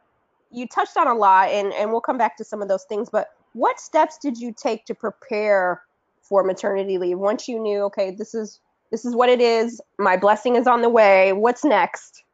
you 0.50 0.66
touched 0.66 0.96
on 0.96 1.06
a 1.06 1.14
lot, 1.14 1.50
and 1.50 1.72
and 1.72 1.90
we'll 1.90 2.00
come 2.00 2.18
back 2.18 2.36
to 2.38 2.44
some 2.44 2.62
of 2.62 2.68
those 2.68 2.84
things. 2.84 3.08
But 3.10 3.28
what 3.52 3.80
steps 3.80 4.18
did 4.18 4.38
you 4.38 4.52
take 4.52 4.84
to 4.86 4.94
prepare 4.94 5.82
for 6.22 6.44
maternity 6.44 6.96
leave 6.96 7.18
once 7.18 7.48
you 7.48 7.58
knew, 7.58 7.82
okay, 7.82 8.12
this 8.12 8.34
is 8.34 8.60
this 8.90 9.04
is 9.04 9.14
what 9.14 9.28
it 9.28 9.40
is. 9.40 9.80
My 9.98 10.16
blessing 10.16 10.56
is 10.56 10.66
on 10.66 10.82
the 10.82 10.88
way. 10.88 11.32
What's 11.32 11.64
next? 11.64 12.24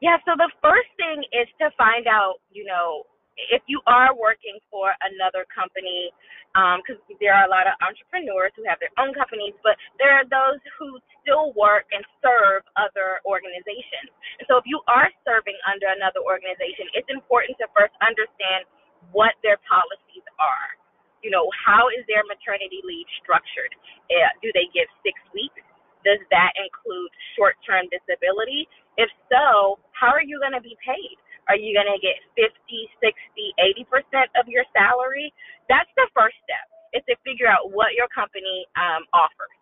Yeah, 0.00 0.16
so 0.24 0.32
the 0.36 0.50
first 0.62 0.88
thing 0.96 1.24
is 1.32 1.48
to 1.60 1.70
find 1.76 2.06
out, 2.06 2.36
you 2.50 2.64
know, 2.64 3.04
if 3.48 3.62
you 3.66 3.80
are 3.88 4.12
working 4.12 4.60
for 4.68 4.92
another 5.06 5.48
company, 5.48 6.12
because 6.52 7.00
um, 7.00 7.16
there 7.22 7.32
are 7.32 7.46
a 7.46 7.52
lot 7.52 7.64
of 7.64 7.78
entrepreneurs 7.80 8.52
who 8.58 8.66
have 8.66 8.82
their 8.82 8.92
own 8.98 9.14
companies, 9.14 9.54
but 9.62 9.78
there 10.02 10.12
are 10.12 10.26
those 10.26 10.60
who 10.76 10.98
still 11.22 11.54
work 11.54 11.86
and 11.94 12.02
serve 12.20 12.66
other 12.76 13.22
organizations. 13.24 14.10
And 14.42 14.44
so 14.50 14.58
if 14.58 14.66
you 14.66 14.82
are 14.90 15.08
serving 15.22 15.56
under 15.64 15.88
another 15.94 16.20
organization, 16.26 16.90
it's 16.92 17.08
important 17.08 17.56
to 17.62 17.70
first 17.72 17.94
understand 18.02 18.66
what 19.14 19.38
their 19.46 19.56
policies 19.64 20.26
are. 20.36 20.76
You 21.22 21.30
know, 21.30 21.46
how 21.52 21.92
is 21.92 22.02
their 22.08 22.24
maternity 22.26 22.80
leave 22.82 23.06
structured? 23.22 23.72
Uh, 24.08 24.32
do 24.40 24.50
they 24.56 24.66
give 24.72 24.88
six 25.04 25.16
weeks? 25.36 25.60
Does 26.02 26.20
that 26.32 26.56
include 26.56 27.12
short 27.36 27.60
term 27.62 27.86
disability? 27.92 28.64
If 28.96 29.12
so, 29.28 29.76
how 29.92 30.10
are 30.16 30.24
you 30.24 30.40
going 30.40 30.56
to 30.56 30.64
be 30.64 30.76
paid? 30.80 31.16
Are 31.48 31.56
you 31.56 31.72
going 31.72 31.88
to 31.88 32.00
get 32.02 32.20
50, 32.36 32.52
60, 33.00 33.86
80% 33.88 34.28
of 34.40 34.48
your 34.48 34.64
salary? 34.74 35.32
That's 35.68 35.90
the 35.96 36.08
first 36.12 36.36
step, 36.44 36.66
is 36.92 37.02
to 37.08 37.16
figure 37.24 37.48
out 37.48 37.72
what 37.72 37.96
your 37.96 38.08
company 38.12 38.66
um, 38.76 39.06
offers. 39.14 39.54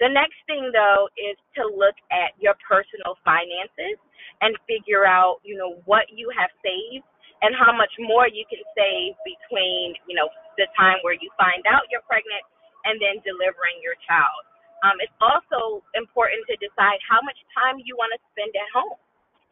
The 0.00 0.10
next 0.10 0.36
thing, 0.50 0.72
though, 0.74 1.08
is 1.16 1.38
to 1.56 1.68
look 1.70 1.96
at 2.12 2.36
your 2.40 2.58
personal 2.64 3.16
finances 3.24 3.96
and 4.42 4.52
figure 4.68 5.06
out, 5.06 5.40
you 5.46 5.56
know, 5.56 5.80
what 5.88 6.10
you 6.12 6.28
have 6.36 6.50
saved 6.60 7.06
and 7.44 7.52
how 7.56 7.72
much 7.72 7.92
more 8.00 8.28
you 8.28 8.44
can 8.48 8.60
save 8.76 9.16
between, 9.24 9.96
you 10.08 10.16
know, 10.16 10.28
the 10.60 10.68
time 10.76 11.00
where 11.04 11.16
you 11.16 11.28
find 11.36 11.64
out 11.68 11.88
you're 11.92 12.04
pregnant 12.08 12.44
and 12.88 13.00
then 13.00 13.20
delivering 13.24 13.80
your 13.84 13.96
child. 14.04 14.42
Um, 14.84 15.00
it's 15.00 15.16
also 15.20 15.80
important 15.96 16.44
to 16.52 16.54
decide 16.60 17.00
how 17.04 17.20
much 17.24 17.36
time 17.56 17.80
you 17.80 17.96
want 17.96 18.12
to 18.12 18.20
spend 18.32 18.52
at 18.56 18.68
home. 18.72 19.00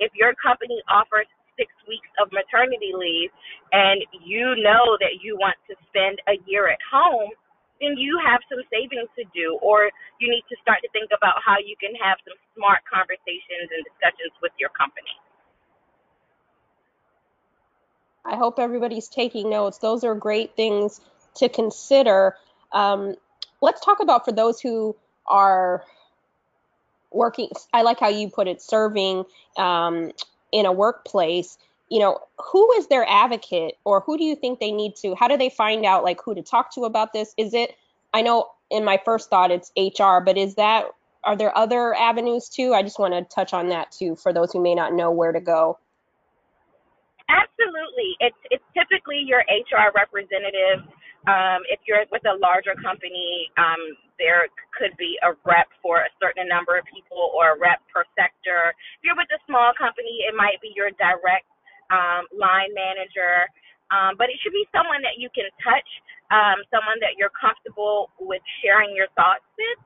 If 0.01 0.13
your 0.13 0.37
company 0.37 0.81
offers 0.93 1.29
six 1.57 1.71
weeks 1.89 2.09
of 2.21 2.31
maternity 2.33 2.93
leave 2.95 3.31
and 3.73 4.03
you 4.25 4.55
know 4.63 4.97
that 5.01 5.23
you 5.23 5.37
want 5.37 5.57
to 5.69 5.75
spend 5.91 6.21
a 6.29 6.39
year 6.47 6.69
at 6.69 6.79
home, 6.91 7.31
then 7.81 7.97
you 7.99 8.19
have 8.25 8.41
some 8.49 8.63
savings 8.71 9.11
to 9.19 9.25
do, 9.35 9.59
or 9.63 9.91
you 10.21 10.31
need 10.31 10.45
to 10.49 10.57
start 10.63 10.79
to 10.83 10.89
think 10.91 11.11
about 11.17 11.35
how 11.45 11.57
you 11.59 11.75
can 11.81 11.95
have 11.99 12.19
some 12.25 12.37
smart 12.55 12.81
conversations 12.87 13.69
and 13.75 13.83
discussions 13.85 14.33
with 14.41 14.53
your 14.59 14.71
company. 14.71 15.15
I 18.25 18.37
hope 18.37 18.59
everybody's 18.59 19.09
taking 19.09 19.51
notes. 19.51 19.79
Those 19.79 20.03
are 20.05 20.15
great 20.15 20.57
things 20.57 21.01
to 21.37 21.49
consider. 21.49 22.37
Um, 22.73 23.17
let's 23.61 23.85
talk 23.85 24.01
about 24.01 24.25
for 24.25 24.33
those 24.33 24.61
who 24.61 24.97
are 25.27 25.85
working 27.11 27.49
i 27.73 27.83
like 27.83 28.01
how 28.01 28.09
you 28.09 28.29
put 28.29 28.49
it 28.49 28.61
serving 28.61 29.25
um, 29.57 30.11
in 30.55 30.65
a 30.67 30.73
workplace 30.73 31.59
you 31.91 31.99
know 31.99 32.19
who 32.39 32.73
is 32.75 32.87
their 32.87 33.05
advocate 33.09 33.77
or 33.85 34.01
who 34.01 34.17
do 34.17 34.25
you 34.25 34.37
think 34.37 34.61
they 34.61 34.73
need 34.73 34.97
to 34.97 35.15
how 35.15 35.29
do 35.29 35.37
they 35.37 35.51
find 35.51 35.85
out 35.85 36.05
like 36.05 36.21
who 36.25 36.35
to 36.35 36.43
talk 36.43 36.73
to 36.75 36.83
about 36.85 37.13
this? 37.13 37.35
Is 37.37 37.53
it 37.53 37.77
i 38.15 38.23
know 38.23 38.51
in 38.71 38.85
my 38.85 38.99
first 39.05 39.29
thought 39.29 39.51
it's 39.51 39.71
hr 39.77 40.21
but 40.25 40.39
is 40.39 40.55
that 40.55 40.87
are 41.25 41.37
there 41.37 41.57
other 41.57 41.95
avenues 41.95 42.49
too? 42.49 42.75
I 42.75 42.83
just 42.83 42.99
want 42.99 43.15
to 43.15 43.23
touch 43.35 43.53
on 43.53 43.69
that 43.71 43.91
too 43.91 44.15
for 44.15 44.33
those 44.33 44.53
who 44.53 44.63
may 44.63 44.75
not 44.75 44.93
know 44.93 45.11
where 45.11 45.33
to 45.33 45.41
go. 45.41 45.79
Absolutely. 47.29 48.17
It's 48.21 48.37
it's 48.51 48.65
typically 48.75 49.23
your 49.25 49.41
hr 49.41 49.91
representative 49.95 50.87
um, 51.29 51.63
if 51.73 51.81
you're 51.89 52.05
with 52.13 52.25
a 52.29 52.37
larger 52.41 52.77
company, 52.81 53.49
um, 53.57 53.81
there 54.21 54.49
could 54.77 54.97
be 54.99 55.17
a 55.25 55.37
rep 55.47 55.69
for 55.83 56.05
a 56.05 56.11
certain 56.21 56.49
number 56.49 56.77
of 56.79 56.85
people 56.91 57.33
or 57.37 57.55
a 57.55 57.59
rep 57.61 57.81
per 57.93 58.05
sector. 58.17 58.73
If 59.01 59.03
you're 59.09 59.19
with 59.19 59.31
a 59.33 59.41
small 59.49 59.73
company, 59.77 60.27
it 60.29 60.35
might 60.37 60.61
be 60.65 60.73
your 60.77 60.91
direct 60.97 61.49
um, 61.93 62.29
line 62.35 62.73
manager. 62.77 63.49
Um, 63.93 64.17
but 64.17 64.33
it 64.33 64.41
should 64.43 64.57
be 64.57 64.65
someone 64.73 65.05
that 65.05 65.21
you 65.21 65.29
can 65.37 65.47
touch, 65.61 65.87
um, 66.33 66.65
someone 66.73 66.99
that 67.05 67.21
you're 67.21 67.33
comfortable 67.37 68.11
with 68.19 68.43
sharing 68.65 68.97
your 68.97 69.09
thoughts 69.15 69.45
with. 69.59 69.81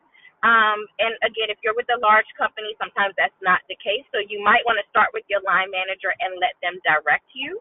Um, 0.47 0.87
and 1.02 1.18
again, 1.26 1.50
if 1.50 1.59
you're 1.66 1.75
with 1.75 1.90
a 1.90 1.99
large 1.99 2.28
company, 2.38 2.73
sometimes 2.78 3.18
that's 3.18 3.35
not 3.42 3.61
the 3.66 3.76
case. 3.83 4.07
So 4.14 4.23
you 4.23 4.38
might 4.40 4.62
want 4.71 4.78
to 4.78 4.87
start 4.95 5.11
with 5.12 5.26
your 5.26 5.42
line 5.42 5.71
manager 5.75 6.14
and 6.23 6.38
let 6.38 6.54
them 6.62 6.78
direct 6.87 7.26
you. 7.35 7.59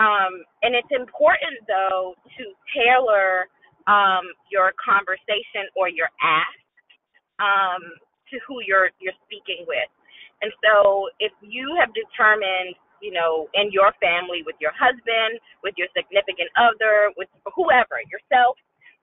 Um, 0.00 0.44
and 0.64 0.72
it's 0.72 0.88
important 0.92 1.60
though 1.68 2.14
to 2.38 2.42
tailor 2.72 3.48
um, 3.86 4.24
your 4.48 4.72
conversation 4.80 5.68
or 5.76 5.88
your 5.88 6.08
ask 6.22 6.62
um, 7.42 7.82
to 8.32 8.40
who 8.48 8.64
you're 8.64 8.88
you're 9.02 9.16
speaking 9.28 9.68
with. 9.68 9.88
And 10.40 10.50
so, 10.64 11.06
if 11.20 11.30
you 11.44 11.76
have 11.78 11.92
determined, 11.94 12.74
you 13.04 13.12
know, 13.12 13.46
in 13.54 13.70
your 13.70 13.92
family, 14.02 14.42
with 14.42 14.56
your 14.58 14.74
husband, 14.74 15.38
with 15.62 15.74
your 15.76 15.86
significant 15.94 16.48
other, 16.56 17.12
with 17.14 17.28
whoever, 17.54 18.00
yourself, 18.10 18.58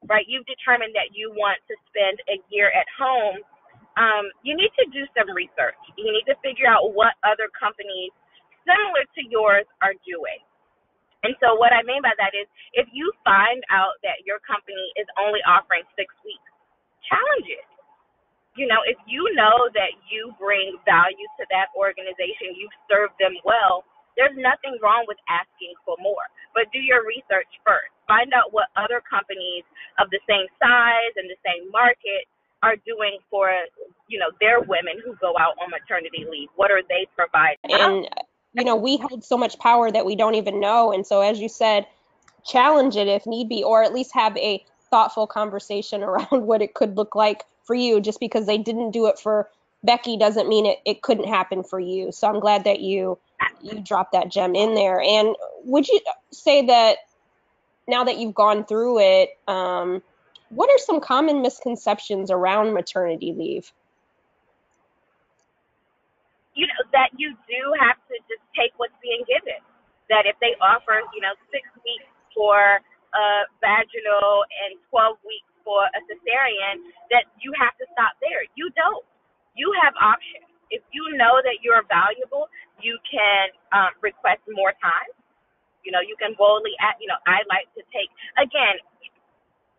right? 0.09 0.25
You've 0.27 0.47
determined 0.49 0.91
that 0.97 1.15
you 1.15 1.31
want 1.37 1.61
to 1.69 1.75
spend 1.87 2.19
a 2.27 2.41
year 2.51 2.73
at 2.73 2.87
home. 2.97 3.39
Um, 3.95 4.31
you 4.43 4.55
need 4.55 4.71
to 4.79 4.85
do 4.91 5.05
some 5.15 5.31
research. 5.31 5.79
You 5.99 6.11
need 6.11 6.27
to 6.27 6.35
figure 6.43 6.67
out 6.67 6.95
what 6.95 7.15
other 7.23 7.51
companies 7.55 8.11
similar 8.65 9.03
to 9.15 9.21
yours 9.27 9.67
are 9.83 9.95
doing 10.07 10.39
and 11.23 11.35
so 11.43 11.59
what 11.59 11.75
I 11.75 11.83
mean 11.83 12.01
by 12.01 12.15
that 12.15 12.31
is 12.31 12.47
if 12.73 12.87
you 12.95 13.11
find 13.27 13.59
out 13.67 13.99
that 14.07 14.23
your 14.23 14.39
company 14.43 14.93
is 14.95 15.07
only 15.19 15.43
offering 15.43 15.83
six 15.99 16.11
weeks, 16.23 16.49
challenge 17.07 17.49
it. 17.49 17.67
You 18.57 18.67
know, 18.67 18.81
if 18.87 18.97
you 19.07 19.23
know 19.35 19.71
that 19.71 19.93
you 20.11 20.35
bring 20.39 20.75
value 20.83 21.27
to 21.39 21.43
that 21.53 21.71
organization, 21.77 22.55
you've 22.55 22.75
served 22.91 23.15
them 23.19 23.35
well, 23.47 23.87
there's 24.19 24.35
nothing 24.35 24.75
wrong 24.83 25.07
with 25.07 25.19
asking 25.31 25.75
for 25.87 25.95
more. 26.03 26.27
But 26.51 26.67
do 26.75 26.79
your 26.83 27.07
research 27.07 27.47
first. 27.63 27.93
Find 28.07 28.33
out 28.35 28.51
what 28.51 28.67
other 28.75 28.99
companies 29.05 29.63
of 30.01 30.11
the 30.11 30.19
same 30.27 30.49
size 30.59 31.13
and 31.15 31.29
the 31.31 31.39
same 31.45 31.71
market 31.71 32.27
are 32.59 32.75
doing 32.83 33.19
for, 33.31 33.47
you 34.11 34.19
know, 34.19 34.27
their 34.43 34.59
women 34.59 34.99
who 34.99 35.15
go 35.23 35.39
out 35.39 35.55
on 35.63 35.71
maternity 35.71 36.27
leave. 36.27 36.51
What 36.59 36.71
are 36.71 36.83
they 36.83 37.07
providing? 37.15 37.63
And 37.71 38.03
you 38.53 38.63
know, 38.63 38.75
we 38.75 38.97
hold 38.97 39.23
so 39.23 39.37
much 39.37 39.59
power 39.59 39.91
that 39.91 40.05
we 40.05 40.15
don't 40.15 40.35
even 40.35 40.59
know. 40.59 40.91
And 40.91 41.05
so, 41.05 41.21
as 41.21 41.39
you 41.39 41.49
said, 41.49 41.85
challenge 42.45 42.95
it 42.95 43.07
if 43.07 43.25
need 43.25 43.49
be, 43.49 43.63
or 43.63 43.83
at 43.83 43.93
least 43.93 44.13
have 44.13 44.35
a 44.37 44.63
thoughtful 44.89 45.27
conversation 45.27 46.03
around 46.03 46.45
what 46.45 46.61
it 46.61 46.73
could 46.73 46.97
look 46.97 47.15
like 47.15 47.43
for 47.63 47.75
you. 47.75 48.01
Just 48.01 48.19
because 48.19 48.45
they 48.45 48.57
didn't 48.57 48.91
do 48.91 49.05
it 49.07 49.19
for 49.19 49.49
Becky 49.83 50.17
doesn't 50.17 50.49
mean 50.49 50.65
it, 50.65 50.79
it 50.85 51.01
couldn't 51.01 51.27
happen 51.27 51.63
for 51.63 51.79
you. 51.79 52.11
So 52.11 52.27
I'm 52.27 52.39
glad 52.39 52.63
that 52.63 52.79
you 52.81 53.17
you 53.61 53.79
dropped 53.81 54.13
that 54.13 54.29
gem 54.29 54.55
in 54.55 54.73
there. 54.75 55.01
And 55.01 55.35
would 55.65 55.87
you 55.87 55.99
say 56.31 56.65
that 56.67 56.97
now 57.87 58.03
that 58.03 58.17
you've 58.17 58.35
gone 58.35 58.65
through 58.65 58.99
it, 58.99 59.37
um, 59.47 60.01
what 60.49 60.69
are 60.69 60.77
some 60.77 60.99
common 60.99 61.41
misconceptions 61.41 62.31
around 62.31 62.73
maternity 62.73 63.33
leave? 63.33 63.71
You 66.55 66.65
know, 66.67 66.81
that 66.93 67.13
you 67.17 67.35
do 67.45 67.61
have 67.79 67.97
to 68.09 68.15
just 68.29 68.43
take 68.57 68.73
what's 68.77 68.95
being 69.03 69.21
given. 69.29 69.59
That 70.09 70.25
if 70.25 70.35
they 70.41 70.57
offer, 70.57 71.01
you 71.13 71.21
know, 71.21 71.33
six 71.53 71.65
weeks 71.85 72.09
for 72.33 72.81
a 73.13 73.25
vaginal 73.61 74.45
and 74.65 74.77
12 74.89 75.17
weeks 75.25 75.49
for 75.65 75.85
a 75.85 75.99
cesarean, 76.09 76.81
that 77.13 77.29
you 77.41 77.53
have 77.57 77.77
to 77.77 77.85
stop 77.93 78.17
there. 78.21 78.45
You 78.57 78.73
don't. 78.73 79.05
You 79.53 79.69
have 79.85 79.93
options. 80.01 80.49
If 80.69 80.85
you 80.93 81.17
know 81.17 81.41
that 81.41 81.61
you're 81.65 81.85
valuable, 81.89 82.49
you 82.81 82.97
can 83.05 83.49
um, 83.73 83.93
request 84.01 84.41
more 84.49 84.73
time. 84.77 85.09
You 85.81 85.91
know, 85.93 86.01
you 86.01 86.13
can 86.21 86.37
boldly, 86.37 86.73
ask, 86.81 87.01
you 87.01 87.09
know, 87.09 87.17
I 87.25 87.41
like 87.49 87.65
to 87.73 87.81
take, 87.89 88.09
again, 88.37 88.77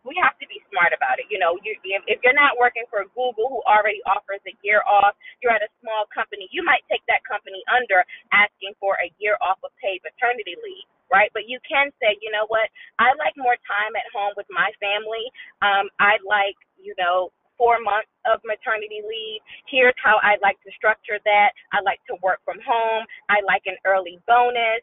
we 0.03 0.17
have 0.21 0.37
to 0.41 0.47
be 0.49 0.61
smart 0.73 0.93
about 0.95 1.21
it. 1.21 1.29
You 1.29 1.37
know, 1.37 1.57
you, 1.61 1.77
if, 1.85 2.01
if 2.09 2.19
you're 2.25 2.37
not 2.37 2.57
working 2.57 2.85
for 2.89 3.05
Google, 3.13 3.49
who 3.49 3.61
already 3.69 4.01
offers 4.09 4.41
a 4.49 4.55
year 4.65 4.81
off, 4.89 5.13
you're 5.41 5.53
at 5.53 5.61
a 5.65 5.71
small 5.81 6.09
company. 6.09 6.49
You 6.49 6.65
might 6.65 6.81
take 6.89 7.05
that 7.11 7.21
company 7.27 7.61
under 7.69 8.01
asking 8.33 8.73
for 8.81 8.97
a 9.01 9.09
year 9.21 9.37
off 9.41 9.61
of 9.61 9.71
paid 9.77 10.01
maternity 10.01 10.57
leave, 10.61 10.87
right? 11.13 11.29
But 11.37 11.45
you 11.45 11.61
can 11.67 11.93
say, 12.01 12.17
you 12.21 12.33
know 12.33 12.49
what, 12.49 12.67
I 12.97 13.13
like 13.21 13.37
more 13.37 13.57
time 13.69 13.93
at 13.93 14.07
home 14.09 14.33
with 14.37 14.49
my 14.49 14.73
family. 14.81 15.25
Um, 15.61 15.89
I 16.01 16.17
like, 16.25 16.57
you 16.81 16.97
know, 16.97 17.29
four 17.61 17.77
months 17.77 18.09
of 18.25 18.41
maternity 18.41 19.05
leave. 19.05 19.41
Here's 19.69 19.97
how 20.01 20.17
I 20.25 20.41
like 20.41 20.57
to 20.65 20.71
structure 20.73 21.21
that. 21.29 21.53
I 21.69 21.85
like 21.85 22.01
to 22.09 22.17
work 22.25 22.41
from 22.41 22.57
home. 22.65 23.05
I 23.29 23.45
like 23.45 23.69
an 23.69 23.77
early 23.85 24.17
bonus. 24.25 24.81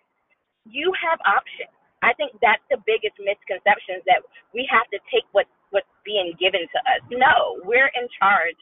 You 0.68 0.94
have 1.02 1.18
options. 1.26 1.74
I 2.02 2.14
think 2.14 2.32
that's 2.40 2.62
the 2.70 2.78
biggest 2.86 3.18
misconception 3.18 3.98
is 3.98 4.04
that 4.06 4.22
we 4.54 4.68
have 4.70 4.86
to 4.90 4.98
take 5.12 5.24
what 5.32 5.46
what's 5.70 5.86
being 6.04 6.32
given 6.40 6.60
to 6.60 6.78
us. 6.88 7.02
No, 7.10 7.60
we're 7.64 7.90
in 7.94 8.08
charge 8.18 8.56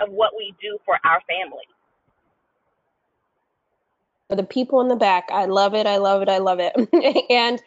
of 0.00 0.10
what 0.10 0.32
we 0.36 0.54
do 0.60 0.78
for 0.84 0.98
our 1.04 1.20
family. 1.28 1.64
For 4.28 4.36
the 4.36 4.44
people 4.44 4.80
in 4.80 4.88
the 4.88 4.96
back, 4.96 5.28
I 5.32 5.46
love 5.46 5.74
it. 5.74 5.86
I 5.86 5.96
love 5.96 6.22
it. 6.22 6.28
I 6.28 6.38
love 6.38 6.58
it. 6.60 6.74
and 7.30 7.60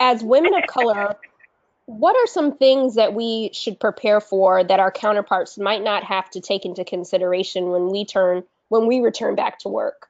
as 0.00 0.22
women 0.22 0.54
of 0.54 0.66
color, 0.68 1.16
what 1.86 2.16
are 2.16 2.26
some 2.26 2.56
things 2.56 2.94
that 2.94 3.14
we 3.14 3.50
should 3.52 3.78
prepare 3.78 4.20
for 4.20 4.64
that 4.64 4.80
our 4.80 4.90
counterparts 4.90 5.58
might 5.58 5.82
not 5.82 6.04
have 6.04 6.30
to 6.30 6.40
take 6.40 6.64
into 6.64 6.84
consideration 6.84 7.70
when 7.70 7.88
we 7.88 8.04
turn 8.04 8.44
when 8.68 8.86
we 8.86 9.00
return 9.00 9.34
back 9.34 9.58
to 9.60 9.68
work? 9.68 10.08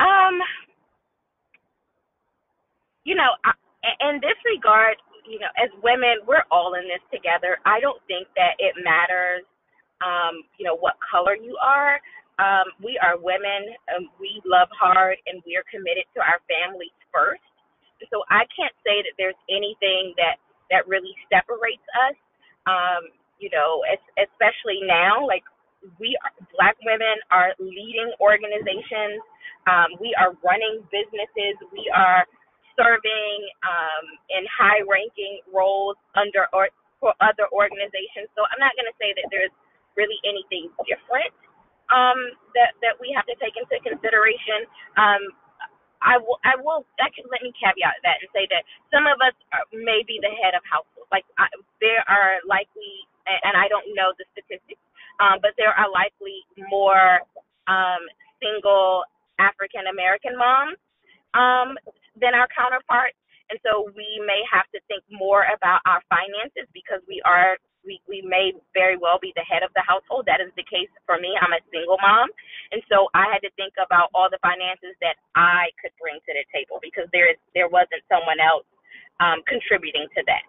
Um, 0.00 0.40
you 3.04 3.16
know, 3.16 3.32
in 4.04 4.20
this 4.20 4.38
regard, 4.44 4.96
you 5.28 5.38
know, 5.40 5.50
as 5.60 5.70
women, 5.84 6.24
we're 6.26 6.46
all 6.50 6.74
in 6.74 6.84
this 6.88 7.02
together. 7.12 7.58
I 7.64 7.80
don't 7.80 8.00
think 8.08 8.28
that 8.36 8.58
it 8.58 8.74
matters, 8.84 9.44
um, 10.04 10.44
you 10.58 10.66
know, 10.66 10.76
what 10.76 10.96
color 11.00 11.36
you 11.36 11.56
are. 11.62 12.00
Um, 12.40 12.72
we 12.80 12.96
are 13.00 13.20
women. 13.20 13.76
Um, 13.92 14.08
we 14.20 14.40
love 14.48 14.68
hard, 14.72 15.18
and 15.28 15.44
we 15.44 15.56
are 15.60 15.66
committed 15.68 16.08
to 16.16 16.20
our 16.24 16.40
families 16.48 16.96
first. 17.12 17.44
So 18.08 18.24
I 18.32 18.48
can't 18.56 18.72
say 18.80 19.04
that 19.04 19.14
there's 19.20 19.38
anything 19.52 20.16
that 20.16 20.40
that 20.72 20.88
really 20.88 21.12
separates 21.28 21.84
us. 22.08 22.16
Um, 22.64 23.12
you 23.40 23.50
know, 23.52 23.84
especially 24.16 24.80
now, 24.88 25.20
like 25.26 25.44
we 25.98 26.16
are, 26.24 26.32
black 26.56 26.76
women 26.84 27.16
are 27.30 27.56
leading 27.58 28.12
organizations. 28.20 29.22
Um, 29.68 29.96
we 30.00 30.12
are 30.16 30.36
running 30.44 30.84
businesses. 30.92 31.56
We 31.72 31.88
are 31.92 32.24
serving 32.76 33.38
um, 33.64 34.04
in 34.32 34.44
high 34.48 34.80
ranking 34.88 35.40
roles 35.52 35.96
under 36.16 36.48
or 36.52 36.68
for 37.00 37.16
other 37.24 37.48
organizations. 37.52 38.28
So 38.36 38.44
I'm 38.44 38.60
not 38.60 38.76
going 38.76 38.88
to 38.88 38.96
say 39.00 39.12
that 39.16 39.26
there's 39.32 39.52
really 39.96 40.20
anything 40.24 40.68
different 40.84 41.32
um, 41.92 42.18
that 42.54 42.76
that 42.80 42.96
we 43.00 43.12
have 43.16 43.26
to 43.28 43.36
take 43.40 43.56
into 43.58 43.76
consideration. 43.82 44.64
Um, 44.96 45.22
I 46.00 46.16
will, 46.16 46.40
I 46.48 46.56
will, 46.56 46.88
can, 46.96 47.28
let 47.28 47.44
me 47.44 47.52
caveat 47.60 48.00
that 48.08 48.24
and 48.24 48.28
say 48.32 48.48
that 48.48 48.64
some 48.88 49.04
of 49.04 49.20
us 49.20 49.36
are, 49.52 49.68
may 49.76 50.00
be 50.08 50.16
the 50.16 50.32
head 50.32 50.56
of 50.56 50.64
households. 50.64 51.08
Like, 51.12 51.28
I, 51.36 51.44
there 51.84 52.00
are 52.08 52.40
likely, 52.48 53.04
and 53.28 53.52
I 53.52 53.68
don't 53.68 53.84
know 53.92 54.08
the 54.16 54.24
statistics, 54.32 54.80
um, 55.20 55.38
but 55.44 55.52
there 55.60 55.70
are 55.70 55.86
likely 55.92 56.40
more 56.72 57.20
um, 57.68 58.02
single 58.40 59.04
African 59.38 59.86
American 59.92 60.36
moms 60.36 60.80
um, 61.36 61.76
than 62.16 62.34
our 62.34 62.48
counterparts. 62.50 63.16
And 63.50 63.58
so 63.66 63.90
we 63.98 64.06
may 64.24 64.40
have 64.46 64.66
to 64.72 64.80
think 64.86 65.02
more 65.10 65.44
about 65.50 65.82
our 65.84 66.00
finances 66.08 66.70
because 66.72 67.02
we 67.06 67.20
are 67.26 67.58
we, 67.84 68.00
we 68.04 68.20
may 68.20 68.52
very 68.76 69.00
well 69.00 69.16
be 69.16 69.32
the 69.36 69.46
head 69.48 69.64
of 69.64 69.72
the 69.72 69.80
household. 69.80 70.28
That 70.28 70.40
is 70.40 70.52
the 70.52 70.64
case 70.68 70.92
for 71.08 71.16
me. 71.16 71.32
I'm 71.40 71.52
a 71.56 71.64
single 71.72 71.96
mom. 72.04 72.28
And 72.72 72.84
so 72.92 73.08
I 73.16 73.24
had 73.32 73.40
to 73.40 73.50
think 73.56 73.72
about 73.80 74.12
all 74.12 74.28
the 74.28 74.38
finances 74.44 74.92
that 75.00 75.16
I 75.32 75.72
could 75.80 75.92
bring 75.96 76.20
to 76.20 76.32
the 76.36 76.44
table 76.52 76.76
because 76.84 77.08
there 77.12 77.32
is 77.32 77.40
there 77.56 77.68
wasn't 77.68 78.04
someone 78.08 78.36
else 78.36 78.68
um, 79.18 79.40
contributing 79.48 80.08
to 80.16 80.22
that. 80.28 80.44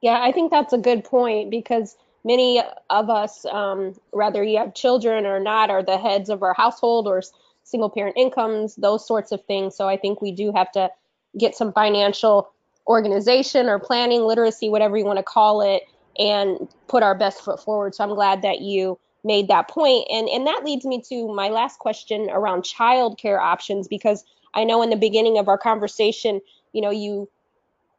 Yeah, 0.00 0.20
I 0.24 0.32
think 0.32 0.50
that's 0.50 0.72
a 0.72 0.80
good 0.80 1.04
point 1.04 1.50
because 1.50 1.96
many 2.24 2.62
of 2.90 3.10
us, 3.10 3.44
um, 3.46 3.94
whether 4.10 4.42
you 4.42 4.58
have 4.58 4.74
children 4.74 5.26
or 5.26 5.40
not, 5.40 5.70
are 5.70 5.82
the 5.82 5.98
heads 5.98 6.28
of 6.28 6.42
our 6.42 6.54
household 6.54 7.06
or 7.06 7.22
single 7.64 7.90
parent 7.90 8.16
incomes, 8.16 8.76
those 8.76 9.06
sorts 9.06 9.32
of 9.32 9.44
things. 9.44 9.76
So 9.76 9.88
I 9.88 9.96
think 9.96 10.20
we 10.20 10.32
do 10.32 10.52
have 10.52 10.70
to 10.72 10.90
get 11.38 11.54
some 11.54 11.72
financial 11.72 12.50
organization 12.86 13.66
or 13.66 13.78
planning, 13.78 14.22
literacy, 14.22 14.68
whatever 14.68 14.96
you 14.96 15.04
want 15.04 15.18
to 15.18 15.22
call 15.22 15.60
it, 15.60 15.82
and 16.18 16.68
put 16.88 17.02
our 17.02 17.14
best 17.14 17.40
foot 17.42 17.62
forward. 17.62 17.94
So 17.94 18.04
I'm 18.04 18.14
glad 18.14 18.42
that 18.42 18.60
you 18.60 18.98
made 19.22 19.48
that 19.48 19.68
point. 19.68 20.06
And 20.10 20.28
and 20.28 20.46
that 20.46 20.62
leads 20.64 20.84
me 20.84 21.02
to 21.08 21.32
my 21.32 21.48
last 21.48 21.78
question 21.78 22.28
around 22.30 22.62
childcare 22.62 23.38
options 23.38 23.86
because 23.86 24.24
I 24.54 24.64
know 24.64 24.82
in 24.82 24.90
the 24.90 24.96
beginning 24.96 25.38
of 25.38 25.48
our 25.48 25.58
conversation, 25.58 26.40
you 26.72 26.80
know, 26.80 26.90
you 26.90 27.28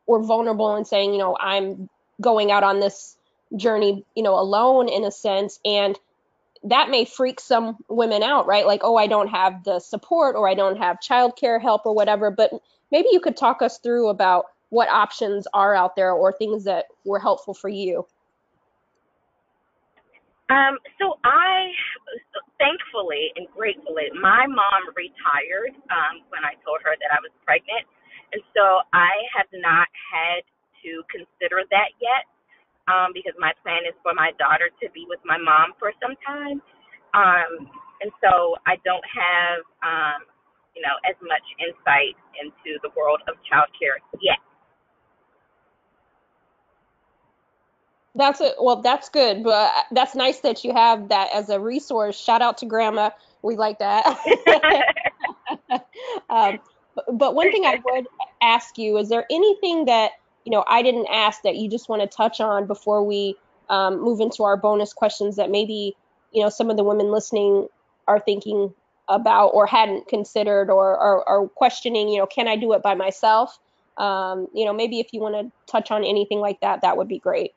were 0.08 0.22
vulnerable 0.22 0.76
in 0.76 0.84
saying, 0.84 1.14
you 1.14 1.20
know, 1.20 1.38
I'm 1.40 1.90
going 2.20 2.52
out 2.52 2.64
on 2.64 2.80
this 2.80 3.18
journey, 3.56 4.06
you 4.16 4.24
know, 4.24 4.40
alone 4.40 4.90
in 4.90 5.04
a 5.04 5.12
sense. 5.12 5.60
And 5.66 5.98
that 6.64 6.90
may 6.90 7.06
freak 7.06 7.40
some 7.40 7.78
women 7.90 8.24
out, 8.24 8.46
right? 8.46 8.66
Like, 8.68 8.82
oh, 8.84 8.96
I 8.96 9.08
don't 9.08 9.30
have 9.30 9.64
the 9.64 9.80
support 9.80 10.36
or 10.36 10.48
I 10.48 10.54
don't 10.54 10.78
have 10.78 11.00
childcare 11.00 11.62
help 11.62 11.86
or 11.86 11.96
whatever. 11.96 12.32
But 12.32 12.52
maybe 12.92 13.10
you 13.12 13.20
could 13.20 13.38
talk 13.38 13.62
us 13.62 13.80
through 13.80 14.10
about 14.10 14.46
what 14.70 14.90
options 14.90 15.48
are 15.54 15.76
out 15.76 15.96
there 15.96 16.12
or 16.14 16.32
things 16.32 16.64
that 16.66 16.86
were 17.04 17.20
helpful 17.20 17.54
for 17.54 17.70
you. 17.70 18.06
Um, 20.52 20.76
so 21.00 21.16
I, 21.24 21.72
thankfully 22.60 23.32
and 23.40 23.48
gratefully, 23.56 24.12
my 24.20 24.44
mom 24.48 24.84
retired 25.00 25.72
um, 25.88 26.28
when 26.28 26.44
I 26.44 26.60
told 26.68 26.84
her 26.84 26.92
that 26.92 27.10
I 27.12 27.24
was 27.24 27.32
pregnant, 27.48 27.88
and 28.36 28.44
so 28.52 28.84
I 28.92 29.12
have 29.32 29.48
not 29.56 29.88
had 30.12 30.44
to 30.84 30.92
consider 31.08 31.64
that 31.72 31.96
yet 32.04 32.28
um, 32.88 33.12
because 33.14 33.34
my 33.40 33.52
plan 33.64 33.86
is 33.88 33.96
for 34.02 34.14
my 34.14 34.32
daughter 34.40 34.70
to 34.82 34.90
be 34.92 35.06
with 35.10 35.20
my 35.26 35.38
mom 35.38 35.74
for 35.78 35.92
some 36.02 36.16
time. 36.26 36.62
Um, 37.14 37.70
and 38.02 38.12
so 38.24 38.56
I 38.66 38.78
don't 38.86 39.04
have, 39.06 39.62
um, 39.84 40.26
you 40.76 40.82
know, 40.82 40.96
as 41.06 41.16
much 41.22 41.46
insight 41.60 42.16
into 42.42 42.80
the 42.82 42.90
world 42.96 43.22
of 43.28 43.36
childcare 43.46 44.00
yet. 44.22 44.38
That's 48.16 48.42
it. 48.42 48.56
Well, 48.60 48.82
that's 48.82 49.08
good, 49.10 49.44
but 49.44 49.72
that's 49.92 50.16
nice 50.16 50.40
that 50.40 50.64
you 50.64 50.74
have 50.74 51.10
that 51.10 51.30
as 51.34 51.50
a 51.50 51.60
resource. 51.60 52.20
Shout 52.20 52.42
out 52.42 52.58
to 52.58 52.66
Grandma. 52.66 53.12
We 53.42 53.56
like 53.56 53.80
that. 53.80 54.06
um, 56.30 56.60
but, 56.96 57.18
but 57.18 57.36
one 57.36 57.52
thing 57.52 57.66
I 57.66 57.80
would 57.86 58.08
ask 58.42 58.78
you 58.78 58.98
is 58.98 59.10
there 59.10 59.26
anything 59.32 59.86
that 59.86 60.12
you 60.46 60.52
know, 60.52 60.64
I 60.68 60.82
didn't 60.82 61.08
ask 61.12 61.42
that 61.44 61.56
you 61.56 61.70
just 61.70 61.90
want 61.90 62.02
to 62.02 62.08
touch 62.08 62.42
on 62.42 62.68
before 62.68 63.04
we 63.04 63.36
um, 63.70 64.02
move 64.02 64.20
into 64.20 64.44
our 64.44 64.58
bonus 64.58 64.94
questions 64.94 65.36
that 65.36 65.50
maybe, 65.50 65.96
you 66.32 66.42
know, 66.42 66.50
some 66.50 66.70
of 66.70 66.78
the 66.78 66.84
women 66.84 67.12
listening 67.12 67.68
are 68.08 68.20
thinking 68.20 68.74
about 69.08 69.48
or 69.50 69.66
hadn't 69.66 70.08
considered 70.08 70.70
or, 70.70 70.98
or 71.28 71.50
questioning, 71.50 72.10
you 72.10 72.18
know, 72.18 72.26
can 72.26 72.48
I 72.48 72.56
do 72.56 72.74
it 72.74 72.82
by 72.82 72.96
myself? 72.96 73.60
Um, 73.98 74.48
you 74.54 74.66
know, 74.66 74.74
maybe 74.74 75.00
if 75.00 75.14
you 75.14 75.20
want 75.20 75.36
to 75.36 75.52
touch 75.72 75.92
on 75.92 76.04
anything 76.04 76.40
like 76.40 76.60
that, 76.62 76.82
that 76.82 76.98
would 76.98 77.08
be 77.08 77.20
great. 77.20 77.54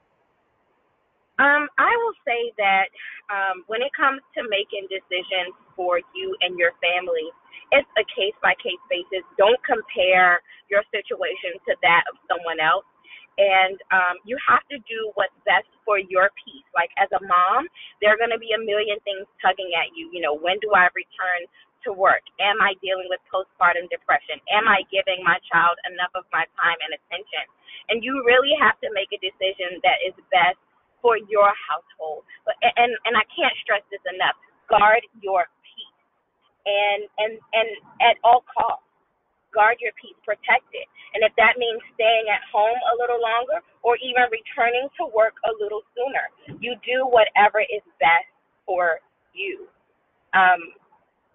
Um, 1.39 1.69
I 1.79 1.91
will 1.97 2.15
say 2.25 2.53
that 2.59 2.87
um, 3.31 3.65
when 3.67 3.83
it 3.83 3.91
comes 3.97 4.21
to 4.37 4.43
making 4.49 4.87
decisions 4.91 5.55
for 5.75 5.99
you 6.15 6.37
and 6.43 6.59
your 6.59 6.73
family, 6.83 7.31
it's 7.73 7.91
a 7.99 8.07
case 8.13 8.37
by 8.43 8.55
case 8.61 8.81
basis. 8.91 9.25
Don't 9.39 9.61
compare 9.65 10.41
your 10.71 10.83
situation 10.95 11.59
to 11.69 11.73
that 11.83 12.05
of 12.11 12.19
someone 12.31 12.61
else. 12.61 12.87
And 13.35 13.77
um, 13.91 14.17
you 14.23 14.39
have 14.47 14.63
to 14.71 14.79
do 14.87 15.11
what's 15.19 15.35
best 15.43 15.67
for 15.83 15.99
your 15.99 16.31
peace. 16.39 16.67
Like 16.71 16.91
as 17.01 17.11
a 17.11 17.23
mom, 17.27 17.67
there 17.99 18.15
are 18.15 18.21
going 18.21 18.31
to 18.31 18.39
be 18.39 18.55
a 18.55 18.63
million 18.63 19.01
things 19.03 19.27
tugging 19.43 19.75
at 19.75 19.91
you. 19.99 20.07
You 20.15 20.23
know, 20.23 20.39
when 20.39 20.63
do 20.63 20.71
I 20.71 20.87
return 20.95 21.51
to 21.85 21.91
work? 21.91 22.23
Am 22.39 22.63
I 22.63 22.79
dealing 22.79 23.11
with 23.11 23.19
postpartum 23.27 23.91
depression? 23.91 24.39
Am 24.55 24.71
I 24.71 24.87
giving 24.89 25.21
my 25.27 25.37
child 25.51 25.75
enough 25.91 26.15
of 26.15 26.25
my 26.31 26.47
time 26.55 26.79
and 26.87 26.95
attention? 26.95 27.45
And 27.91 28.07
you 28.07 28.23
really 28.23 28.55
have 28.63 28.79
to 28.87 28.89
make 28.95 29.11
a 29.11 29.21
decision 29.21 29.83
that 29.83 29.99
is 30.07 30.15
best 30.31 30.61
for 31.03 31.19
your 31.29 31.53
household. 31.69 32.25
But 32.47 32.57
and 32.63 32.95
and 33.05 33.15
I 33.19 33.27
can't 33.35 33.53
stress 33.61 33.85
this 33.93 34.03
enough. 34.09 34.39
Guard 34.71 35.05
your 35.21 35.45
and 36.67 37.03
and 37.19 37.33
and 37.55 37.69
at 38.03 38.17
all 38.25 38.45
costs 38.53 38.85
guard 39.55 39.79
your 39.81 39.93
peace 40.01 40.19
protect 40.27 40.67
it. 40.75 40.89
And 41.15 41.23
if 41.25 41.33
that 41.41 41.57
means 41.57 41.81
staying 41.95 42.27
at 42.29 42.43
home 42.53 42.77
a 42.93 42.95
little 43.01 43.21
longer 43.23 43.63
or 43.87 43.97
even 44.03 44.29
returning 44.33 44.89
to 45.01 45.09
work 45.15 45.39
a 45.49 45.53
little 45.63 45.83
sooner 45.97 46.27
you 46.61 46.77
do 46.85 47.07
whatever 47.09 47.63
is 47.63 47.85
best 48.01 48.29
for 48.67 49.01
you. 49.35 49.69
Um 50.35 50.61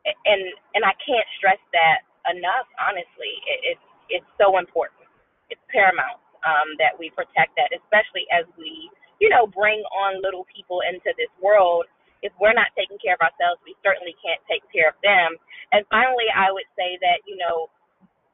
and 0.06 0.44
and 0.76 0.84
i 0.86 0.94
can't 1.04 1.28
stress 1.38 1.62
that 1.74 2.06
enough 2.32 2.68
honestly. 2.82 3.34
It, 3.50 3.78
it's 3.78 3.88
it's 4.22 4.32
so 4.42 4.58
important. 4.60 5.06
It's 5.50 5.62
paramount 5.72 6.22
um 6.46 6.70
that 6.80 6.96
we 6.98 7.12
protect 7.16 7.56
that 7.58 7.72
especially 7.76 8.26
as 8.34 8.46
we 8.58 8.90
you 9.22 9.30
know 9.30 9.48
bring 9.48 9.82
on 9.94 10.22
little 10.24 10.46
people 10.52 10.82
into 10.88 11.12
this 11.18 11.32
world 11.42 11.86
if 12.22 12.34
we're 12.40 12.56
not 12.56 12.72
taking 12.76 13.00
care 13.00 13.16
of 13.16 13.24
ourselves, 13.24 13.62
we 13.64 13.76
certainly 13.84 14.16
can't 14.20 14.42
take 14.50 14.64
care 14.72 14.90
of 14.92 14.98
them. 15.02 15.40
And 15.72 15.86
finally, 15.90 16.28
I 16.34 16.52
would 16.52 16.68
say 16.76 17.00
that, 17.02 17.24
you 17.26 17.38
know, 17.40 17.70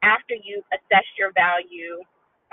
after 0.02 0.34
you've 0.36 0.66
assessed 0.74 1.14
your 1.18 1.32
value, 1.34 2.02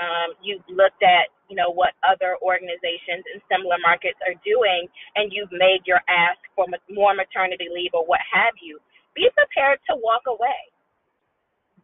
um, 0.02 0.34
you've 0.42 0.66
looked 0.70 1.02
at, 1.06 1.30
you 1.50 1.56
know, 1.56 1.70
what 1.70 1.94
other 2.02 2.38
organizations 2.42 3.22
in 3.34 3.42
similar 3.46 3.78
markets 3.82 4.18
are 4.26 4.38
doing, 4.42 4.90
and 5.16 5.30
you've 5.30 5.54
made 5.54 5.86
your 5.86 6.02
ask 6.10 6.42
for 6.58 6.66
more 6.90 7.14
maternity 7.14 7.70
leave 7.70 7.94
or 7.94 8.06
what 8.06 8.22
have 8.26 8.58
you, 8.62 8.82
be 9.14 9.30
prepared 9.38 9.78
to 9.90 9.94
walk 10.02 10.26
away. 10.26 10.74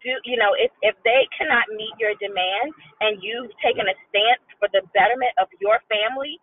Do 0.01 0.15
you 0.23 0.39
know 0.39 0.55
if 0.55 0.71
if 0.81 0.95
they 1.03 1.27
cannot 1.35 1.67
meet 1.75 1.91
your 1.99 2.15
demand 2.23 2.71
and 3.03 3.19
you've 3.19 3.51
taken 3.59 3.83
a 3.83 3.95
stance 4.07 4.41
for 4.55 4.71
the 4.71 4.79
betterment 4.95 5.35
of 5.35 5.51
your 5.59 5.83
family, 5.91 6.39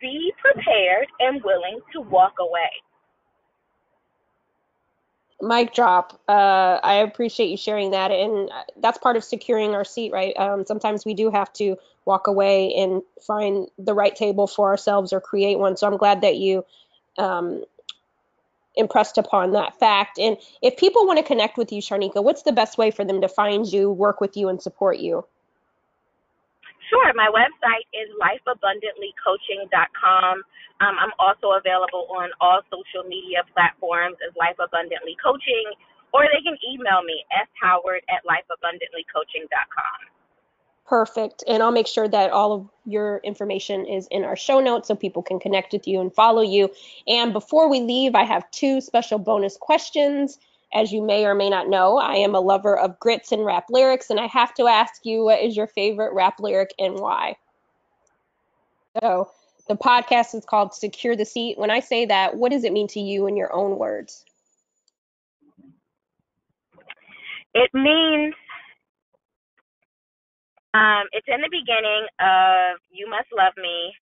be 0.00 0.32
prepared 0.40 1.06
and 1.20 1.42
willing 1.42 1.80
to 1.92 2.00
walk 2.00 2.34
away. 2.40 2.70
Mic 5.40 5.72
drop. 5.72 6.20
Uh, 6.28 6.80
I 6.82 6.94
appreciate 6.94 7.48
you 7.48 7.56
sharing 7.56 7.92
that, 7.92 8.10
and 8.10 8.50
that's 8.76 8.98
part 8.98 9.16
of 9.16 9.22
securing 9.22 9.72
our 9.74 9.84
seat, 9.84 10.12
right? 10.12 10.36
Um, 10.36 10.66
sometimes 10.66 11.04
we 11.04 11.14
do 11.14 11.30
have 11.30 11.52
to 11.54 11.76
walk 12.04 12.26
away 12.26 12.74
and 12.74 13.02
find 13.22 13.68
the 13.78 13.94
right 13.94 14.16
table 14.16 14.48
for 14.48 14.68
ourselves 14.68 15.12
or 15.12 15.20
create 15.20 15.58
one. 15.58 15.76
So 15.76 15.86
I'm 15.86 15.96
glad 15.96 16.22
that 16.22 16.36
you 16.36 16.64
um, 17.18 17.64
impressed 18.74 19.16
upon 19.16 19.52
that 19.52 19.78
fact. 19.78 20.18
And 20.18 20.38
if 20.60 20.76
people 20.76 21.06
want 21.06 21.18
to 21.18 21.24
connect 21.24 21.56
with 21.56 21.70
you, 21.70 21.80
Sharnika, 21.80 22.22
what's 22.22 22.42
the 22.42 22.52
best 22.52 22.76
way 22.76 22.90
for 22.90 23.04
them 23.04 23.20
to 23.20 23.28
find 23.28 23.64
you, 23.70 23.90
work 23.90 24.20
with 24.20 24.36
you, 24.36 24.48
and 24.48 24.60
support 24.60 24.98
you? 24.98 25.24
Sure. 26.88 27.12
My 27.14 27.28
website 27.28 27.84
is 27.92 28.08
lifeabundantlycoaching.com. 28.16 30.42
Um, 30.80 30.96
I'm 30.98 31.12
also 31.18 31.52
available 31.58 32.06
on 32.16 32.30
all 32.40 32.62
social 32.70 33.02
media 33.08 33.42
platforms 33.52 34.16
as 34.26 34.34
Life 34.36 34.56
Abundantly 34.62 35.16
Coaching, 35.22 35.70
or 36.14 36.22
they 36.32 36.40
can 36.40 36.56
email 36.64 37.02
me, 37.02 37.26
showard 37.60 38.00
at 38.08 38.24
lifeabundantlycoaching.com. 38.24 40.08
Perfect. 40.86 41.44
And 41.46 41.62
I'll 41.62 41.70
make 41.70 41.86
sure 41.86 42.08
that 42.08 42.30
all 42.30 42.52
of 42.52 42.66
your 42.86 43.18
information 43.18 43.84
is 43.84 44.08
in 44.10 44.24
our 44.24 44.36
show 44.36 44.58
notes 44.58 44.88
so 44.88 44.94
people 44.94 45.22
can 45.22 45.38
connect 45.38 45.74
with 45.74 45.86
you 45.86 46.00
and 46.00 46.10
follow 46.14 46.40
you. 46.40 46.70
And 47.06 47.34
before 47.34 47.68
we 47.68 47.80
leave, 47.80 48.14
I 48.14 48.24
have 48.24 48.50
two 48.52 48.80
special 48.80 49.18
bonus 49.18 49.58
questions. 49.58 50.38
As 50.72 50.92
you 50.92 51.02
may 51.02 51.24
or 51.24 51.34
may 51.34 51.48
not 51.48 51.68
know, 51.68 51.96
I 51.96 52.16
am 52.16 52.34
a 52.34 52.40
lover 52.40 52.78
of 52.78 52.98
grits 53.00 53.32
and 53.32 53.44
rap 53.44 53.66
lyrics, 53.70 54.10
and 54.10 54.20
I 54.20 54.26
have 54.26 54.52
to 54.54 54.66
ask 54.66 55.04
you, 55.04 55.24
what 55.24 55.40
is 55.40 55.56
your 55.56 55.66
favorite 55.66 56.12
rap 56.12 56.40
lyric 56.40 56.74
and 56.78 56.94
why? 56.94 57.36
So, 59.00 59.30
the 59.66 59.76
podcast 59.76 60.34
is 60.34 60.44
called 60.44 60.74
Secure 60.74 61.16
the 61.16 61.24
Seat. 61.24 61.58
When 61.58 61.70
I 61.70 61.80
say 61.80 62.06
that, 62.06 62.36
what 62.36 62.52
does 62.52 62.64
it 62.64 62.72
mean 62.72 62.88
to 62.88 63.00
you 63.00 63.26
in 63.26 63.36
your 63.36 63.52
own 63.54 63.78
words? 63.78 64.24
It 67.54 67.70
means 67.72 68.34
um, 70.74 71.04
it's 71.12 71.26
in 71.28 71.40
the 71.40 71.48
beginning 71.50 72.06
of 72.20 72.78
You 72.90 73.08
Must 73.08 73.28
Love 73.36 73.54
Me, 73.56 73.92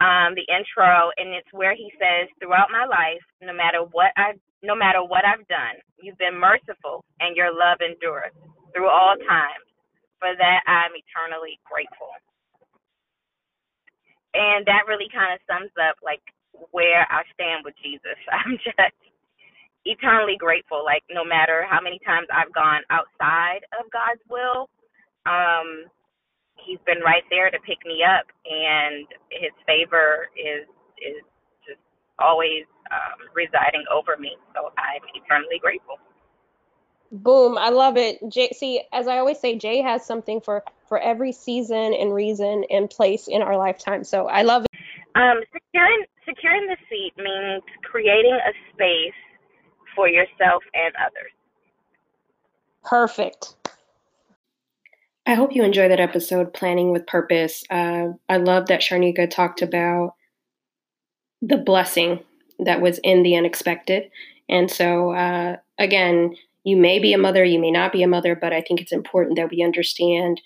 um, 0.00 0.34
the 0.34 0.46
intro, 0.52 1.10
and 1.16 1.34
it's 1.34 1.48
where 1.52 1.74
he 1.74 1.90
says, 1.98 2.28
Throughout 2.38 2.68
my 2.70 2.84
life, 2.84 3.22
no 3.40 3.52
matter 3.52 3.80
what 3.92 4.12
I've 4.16 4.40
no 4.62 4.74
matter 4.76 5.02
what 5.04 5.24
I've 5.26 5.46
done, 5.48 5.78
you've 6.02 6.18
been 6.18 6.38
merciful 6.38 7.04
and 7.20 7.36
your 7.36 7.52
love 7.52 7.78
endures 7.82 8.32
through 8.74 8.88
all 8.90 9.16
times. 9.28 9.66
For 10.20 10.32
that 10.32 10.62
I'm 10.66 10.96
eternally 10.96 11.60
grateful. 11.68 12.10
And 14.34 14.66
that 14.66 14.86
really 14.88 15.08
kind 15.12 15.34
of 15.34 15.40
sums 15.48 15.72
up 15.80 15.96
like 16.04 16.22
where 16.72 17.06
I 17.10 17.22
stand 17.34 17.64
with 17.64 17.74
Jesus. 17.82 18.18
I'm 18.32 18.58
just 18.62 18.94
eternally 19.86 20.36
grateful. 20.38 20.84
Like 20.84 21.04
no 21.10 21.24
matter 21.24 21.66
how 21.68 21.80
many 21.80 22.00
times 22.06 22.28
I've 22.32 22.52
gone 22.54 22.82
outside 22.90 23.64
of 23.78 23.90
God's 23.92 24.22
will, 24.30 24.68
um, 25.26 25.86
he's 26.60 26.82
been 26.86 27.00
right 27.04 27.24
there 27.30 27.50
to 27.50 27.60
pick 27.64 27.80
me 27.86 28.04
up 28.04 28.26
and 28.46 29.06
his 29.32 29.54
favor 29.66 30.28
is 30.36 30.68
is 31.00 31.22
always 32.18 32.64
um, 32.90 33.28
residing 33.34 33.84
over 33.92 34.16
me. 34.16 34.36
So 34.54 34.72
I'm 34.78 35.02
eternally 35.14 35.58
grateful. 35.60 35.96
Boom! 37.10 37.58
I 37.58 37.68
love 37.68 37.98
it. 37.98 38.18
Jay, 38.28 38.50
see, 38.52 38.82
as 38.90 39.06
I 39.06 39.18
always 39.18 39.38
say, 39.38 39.58
Jay 39.58 39.82
has 39.82 40.04
something 40.04 40.40
for 40.40 40.64
for 40.88 40.98
every 40.98 41.32
season 41.32 41.94
and 41.94 42.14
reason 42.14 42.64
and 42.70 42.88
place 42.88 43.28
in 43.28 43.42
our 43.42 43.58
lifetime. 43.58 44.04
So 44.04 44.28
I 44.28 44.42
love 44.42 44.64
it. 44.64 44.80
Um, 45.14 45.42
securing 45.52 46.04
securing 46.24 46.66
the 46.68 46.76
seat 46.88 47.12
means 47.18 47.62
creating 47.82 48.38
a 48.46 48.52
space 48.72 49.12
for 49.94 50.08
yourself 50.08 50.62
and 50.72 50.94
others. 50.96 51.32
Perfect. 52.82 53.56
I 55.26 55.34
hope 55.34 55.54
you 55.54 55.62
enjoy 55.62 55.88
that 55.88 56.00
episode, 56.00 56.52
Planning 56.52 56.92
with 56.92 57.06
Purpose. 57.06 57.62
Uh, 57.70 58.08
I 58.28 58.38
love 58.38 58.66
that 58.66 58.80
Sharnika 58.80 59.30
talked 59.30 59.62
about 59.62 60.14
the 61.42 61.58
blessing 61.58 62.20
that 62.60 62.80
was 62.80 62.98
in 63.02 63.22
the 63.22 63.36
unexpected. 63.36 64.10
And 64.48 64.70
so, 64.70 65.12
uh, 65.12 65.56
again, 65.78 66.36
you 66.64 66.76
may 66.76 67.00
be 67.00 67.12
a 67.12 67.18
mother, 67.18 67.44
you 67.44 67.58
may 67.58 67.72
not 67.72 67.92
be 67.92 68.02
a 68.02 68.08
mother, 68.08 68.36
but 68.36 68.52
I 68.52 68.60
think 68.60 68.80
it's 68.80 68.92
important 68.92 69.36
that 69.36 69.50
we 69.50 69.62
understand 69.62 70.40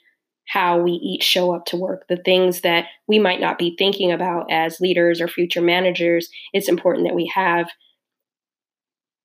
how 0.49 0.79
we 0.81 0.93
each 0.93 1.25
show 1.25 1.55
up 1.55 1.67
to 1.67 1.77
work, 1.77 2.07
the 2.09 2.17
things 2.17 2.63
that 2.63 2.87
we 3.07 3.19
might 3.19 3.41
not 3.41 3.59
be 3.59 3.75
thinking 3.77 4.13
about 4.13 4.51
as 4.51 4.81
leaders 4.81 5.21
or 5.21 5.29
future 5.29 5.61
managers. 5.61 6.29
It's 6.53 6.69
important 6.69 7.07
that 7.07 7.17
we 7.17 7.31
have 7.35 7.69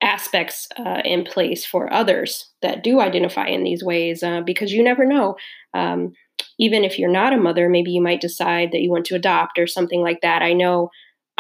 aspects 0.02 0.68
uh, 0.78 1.02
in 1.06 1.24
place 1.24 1.64
for 1.64 1.94
others 1.94 2.50
that 2.64 2.84
do 2.84 3.00
identify 3.00 3.48
in 3.48 3.64
these 3.64 3.84
ways 3.84 4.24
uh, 4.24 4.42
because 4.42 4.74
you 4.74 4.84
never 4.84 5.06
know. 5.06 5.36
Um, 5.76 6.14
even 6.58 6.84
if 6.84 6.98
you're 6.98 7.12
not 7.12 7.34
a 7.34 7.38
mother, 7.38 7.70
maybe 7.70 7.92
you 7.92 8.02
might 8.02 8.20
decide 8.20 8.72
that 8.72 8.82
you 8.82 8.90
want 8.90 9.06
to 9.06 9.16
adopt 9.16 9.60
or 9.60 9.68
something 9.68 10.02
like 10.02 10.22
that. 10.22 10.42
I 10.42 10.54
know 10.54 10.90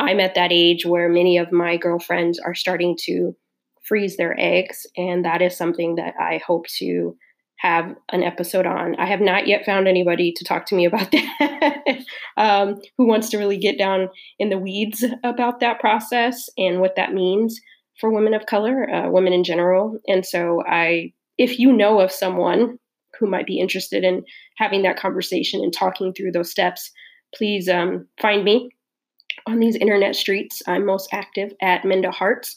I'm 0.02 0.20
at 0.20 0.36
that 0.36 0.52
age 0.52 0.86
where 0.86 1.10
many 1.10 1.38
of 1.38 1.52
my 1.52 1.78
girlfriends 1.78 2.40
are 2.40 2.56
starting 2.56 2.98
to 3.04 3.36
freeze 3.84 4.18
their 4.18 4.36
eggs, 4.40 4.86
and 4.98 5.26
that 5.26 5.42
is 5.42 5.56
something 5.56 5.96
that 5.96 6.16
I 6.20 6.42
hope 6.46 6.68
to 6.80 7.16
have 7.58 7.94
an 8.12 8.24
episode 8.24 8.66
on. 8.66 8.96
I 8.96 9.06
have 9.06 9.22
not 9.22 9.48
yet 9.48 9.66
found 9.66 9.88
anybody 9.88 10.34
to 10.36 10.44
talk 10.44 10.66
to 10.68 10.76
me 10.76 10.86
about 10.86 11.12
that 11.12 12.04
um, 12.36 12.82
who 12.98 13.08
wants 13.08 13.30
to 13.30 13.38
really 13.38 13.58
get 13.58 13.78
down 13.78 14.10
in 14.40 14.50
the 14.50 14.58
weeds 14.58 15.06
about 15.24 15.60
that 15.60 15.80
process 15.80 16.50
and 16.58 16.80
what 16.80 16.96
that 16.96 17.14
means 17.14 17.60
for 18.00 18.12
women 18.12 18.34
of 18.34 18.48
color, 18.48 18.90
uh, 18.90 19.10
women 19.12 19.34
in 19.34 19.44
general. 19.44 20.00
And 20.08 20.26
so, 20.26 20.64
I, 20.68 21.14
if 21.38 21.60
you 21.60 21.72
know 21.72 22.00
of 22.00 22.12
someone 22.12 22.80
who 23.20 23.28
might 23.28 23.46
be 23.46 23.60
interested 23.60 24.04
in 24.04 24.24
having 24.58 24.82
that 24.82 24.98
conversation 24.98 25.62
and 25.62 25.72
talking 25.72 26.14
through 26.14 26.32
those 26.32 26.50
steps, 26.50 26.92
please 27.36 27.70
um, 27.70 28.08
find 28.20 28.44
me 28.44 28.72
on 29.48 29.60
these 29.60 29.76
internet 29.76 30.16
streets. 30.16 30.62
I'm 30.68 30.86
most 30.86 31.10
active 31.12 31.54
at 31.62 31.86
Minda 31.86 32.12
Harts. 32.12 32.56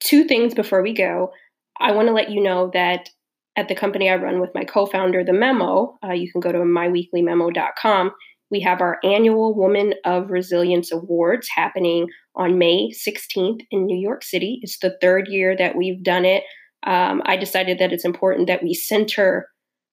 Two 0.00 0.24
things 0.24 0.54
before 0.54 0.82
we 0.82 0.92
go. 0.92 1.32
I 1.78 1.92
want 1.92 2.08
to 2.08 2.14
let 2.14 2.30
you 2.30 2.42
know 2.42 2.70
that 2.74 3.10
at 3.56 3.68
the 3.68 3.74
company 3.74 4.10
I 4.10 4.16
run 4.16 4.40
with 4.40 4.54
my 4.54 4.64
co 4.64 4.86
founder, 4.86 5.24
The 5.24 5.32
Memo, 5.32 5.98
uh, 6.04 6.12
you 6.12 6.30
can 6.30 6.40
go 6.40 6.52
to 6.52 6.58
myweeklymemo.com. 6.58 8.12
We 8.50 8.60
have 8.60 8.80
our 8.80 8.98
annual 9.02 9.54
Woman 9.54 9.94
of 10.04 10.30
Resilience 10.30 10.92
Awards 10.92 11.48
happening 11.48 12.08
on 12.36 12.58
May 12.58 12.90
16th 12.90 13.62
in 13.70 13.86
New 13.86 13.98
York 13.98 14.22
City. 14.22 14.60
It's 14.62 14.78
the 14.78 14.96
third 15.00 15.26
year 15.28 15.56
that 15.56 15.74
we've 15.74 16.02
done 16.02 16.24
it. 16.24 16.44
Um, 16.86 17.22
I 17.24 17.36
decided 17.36 17.78
that 17.80 17.92
it's 17.92 18.04
important 18.04 18.46
that 18.46 18.62
we 18.62 18.72
center 18.72 19.48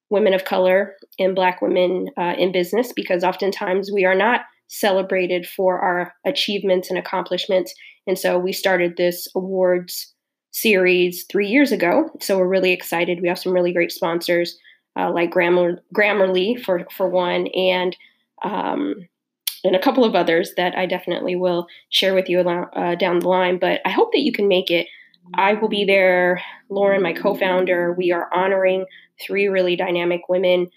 women 0.10 0.34
of 0.34 0.46
color 0.46 0.94
and 1.18 1.34
Black 1.34 1.62
women 1.62 2.10
uh, 2.18 2.36
in 2.38 2.52
business 2.52 2.94
because 2.94 3.24
oftentimes 3.24 3.90
we 3.92 4.06
are 4.06 4.14
not 4.14 4.42
celebrated 4.74 5.48
for 5.48 5.80
our 5.80 6.14
achievements 6.26 6.90
and 6.90 6.98
accomplishments. 6.98 7.74
And 8.08 8.18
so 8.18 8.40
we 8.40 8.52
started 8.52 8.98
this 8.98 9.28
awards 9.36 10.14
series 10.52 11.26
three 11.32 11.48
years 11.48 11.72
ago. 11.72 12.10
So 12.22 12.38
we're 12.38 12.48
really 12.48 12.72
excited. 12.72 13.22
We 13.22 13.28
have 13.28 13.40
some 13.40 13.54
really 13.54 13.74
great 13.74 13.92
sponsors 13.92 14.58
uh, 14.98 15.12
like 15.12 15.32
Grammar, 15.32 15.82
Grammarly 15.96 16.64
for, 16.64 16.86
for 16.96 17.08
one, 17.08 17.48
and 17.48 17.96
um, 18.44 18.96
and 19.66 19.76
a 19.78 19.82
couple 19.82 20.04
of 20.04 20.14
others 20.14 20.52
that 20.58 20.78
I 20.78 20.86
definitely 20.86 21.38
will 21.38 21.68
share 21.90 22.14
with 22.14 22.28
you 22.28 22.42
uh, 22.42 22.96
down 22.96 23.20
the 23.20 23.30
line. 23.30 23.60
But 23.60 23.80
I 23.86 23.92
hope 23.92 24.12
that 24.12 24.22
you 24.22 24.34
can 24.34 24.50
make 24.50 24.70
it. 24.70 24.88
I 25.36 25.54
will 25.54 25.70
be 25.70 25.86
there. 25.86 26.44
Lauren, 26.70 27.02
my 27.02 27.14
co 27.14 27.34
founder, 27.34 27.94
we 27.94 28.12
are 28.12 28.30
honoring 28.34 28.86
three 29.26 29.48
really 29.48 29.78
dynamic 29.78 30.28
women 30.28 30.70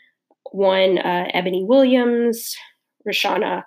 one, 0.52 0.98
uh, 0.98 1.28
Ebony 1.34 1.64
Williams, 1.64 2.56
Rashana 3.06 3.64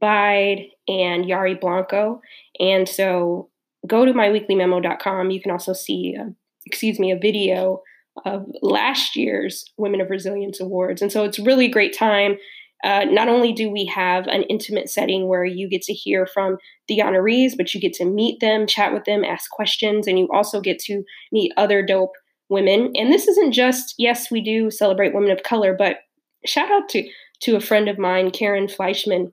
Bide, 0.00 0.68
and 0.88 1.24
Yari 1.24 1.60
Blanco. 1.60 2.20
And 2.58 2.88
so 2.88 3.50
go 3.86 4.04
to 4.04 4.12
myweeklymemo.com. 4.12 5.30
You 5.30 5.40
can 5.40 5.50
also 5.50 5.72
see, 5.72 6.16
uh, 6.18 6.30
excuse 6.66 6.98
me, 6.98 7.10
a 7.12 7.18
video 7.18 7.82
of 8.24 8.46
last 8.60 9.16
year's 9.16 9.64
Women 9.78 10.00
of 10.00 10.10
Resilience 10.10 10.60
Awards. 10.60 11.02
And 11.02 11.10
so 11.10 11.24
it's 11.24 11.38
really 11.38 11.68
great 11.68 11.96
time 11.96 12.36
uh, 12.84 13.04
not 13.04 13.28
only 13.28 13.52
do 13.52 13.70
we 13.70 13.86
have 13.86 14.26
an 14.26 14.42
intimate 14.44 14.90
setting 14.90 15.28
where 15.28 15.44
you 15.44 15.68
get 15.68 15.82
to 15.82 15.92
hear 15.92 16.26
from 16.26 16.58
the 16.88 16.98
honorees, 16.98 17.52
but 17.56 17.72
you 17.72 17.80
get 17.80 17.92
to 17.92 18.04
meet 18.04 18.40
them, 18.40 18.66
chat 18.66 18.92
with 18.92 19.04
them, 19.04 19.24
ask 19.24 19.50
questions, 19.50 20.06
and 20.06 20.18
you 20.18 20.28
also 20.32 20.60
get 20.60 20.78
to 20.80 21.04
meet 21.30 21.52
other 21.56 21.84
dope 21.84 22.14
women. 22.48 22.90
And 22.96 23.12
this 23.12 23.28
isn't 23.28 23.52
just, 23.52 23.94
yes, 23.98 24.30
we 24.30 24.40
do 24.40 24.70
celebrate 24.70 25.14
women 25.14 25.30
of 25.30 25.44
color, 25.44 25.74
but 25.78 25.98
shout 26.44 26.70
out 26.72 26.88
to, 26.90 27.08
to 27.42 27.56
a 27.56 27.60
friend 27.60 27.88
of 27.88 27.98
mine, 27.98 28.32
Karen 28.32 28.66
Fleischman. 28.66 29.30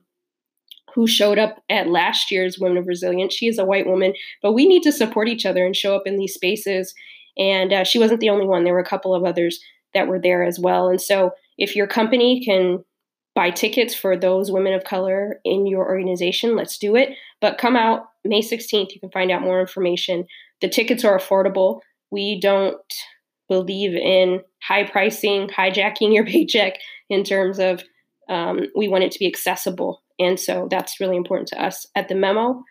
Who 0.94 1.06
showed 1.06 1.38
up 1.38 1.62
at 1.68 1.88
last 1.88 2.30
year's 2.30 2.58
Women 2.58 2.78
of 2.78 2.86
Resilience. 2.86 3.34
She 3.34 3.46
is 3.46 3.58
a 3.58 3.64
white 3.64 3.86
woman, 3.86 4.14
but 4.42 4.52
we 4.52 4.66
need 4.66 4.82
to 4.82 4.92
support 4.92 5.28
each 5.28 5.46
other 5.46 5.64
and 5.64 5.74
show 5.74 5.94
up 5.94 6.02
in 6.06 6.16
these 6.16 6.34
spaces. 6.34 6.94
And 7.38 7.72
uh, 7.72 7.84
she 7.84 7.98
wasn't 7.98 8.20
the 8.20 8.30
only 8.30 8.46
one, 8.46 8.64
there 8.64 8.74
were 8.74 8.80
a 8.80 8.84
couple 8.84 9.14
of 9.14 9.24
others 9.24 9.60
that 9.94 10.08
were 10.08 10.20
there 10.20 10.42
as 10.44 10.58
well. 10.58 10.88
And 10.88 11.00
so 11.00 11.32
if 11.58 11.74
your 11.74 11.86
company 11.86 12.44
can 12.44 12.84
buy 13.34 13.50
tickets 13.50 13.94
for 13.94 14.16
those 14.16 14.50
women 14.50 14.74
of 14.74 14.84
color 14.84 15.40
in 15.44 15.66
your 15.66 15.86
organization, 15.86 16.56
let's 16.56 16.78
do 16.78 16.96
it. 16.96 17.10
But 17.40 17.58
come 17.58 17.76
out 17.76 18.06
May 18.24 18.42
16th, 18.42 18.92
you 18.92 19.00
can 19.00 19.10
find 19.10 19.30
out 19.30 19.42
more 19.42 19.60
information. 19.60 20.26
The 20.60 20.68
tickets 20.68 21.04
are 21.04 21.18
affordable. 21.18 21.80
We 22.10 22.40
don't 22.40 22.76
believe 23.48 23.94
in 23.94 24.40
high 24.62 24.84
pricing, 24.84 25.48
hijacking 25.48 26.14
your 26.14 26.26
paycheck 26.26 26.74
in 27.08 27.24
terms 27.24 27.58
of 27.58 27.82
um, 28.28 28.66
we 28.76 28.88
want 28.88 29.04
it 29.04 29.12
to 29.12 29.18
be 29.18 29.26
accessible. 29.26 30.02
And 30.20 30.38
so 30.38 30.68
that's 30.70 31.00
really 31.00 31.16
important 31.16 31.48
to 31.48 31.60
us 31.60 31.86
at 31.96 32.08
the 32.08 32.14
memo. 32.14 32.62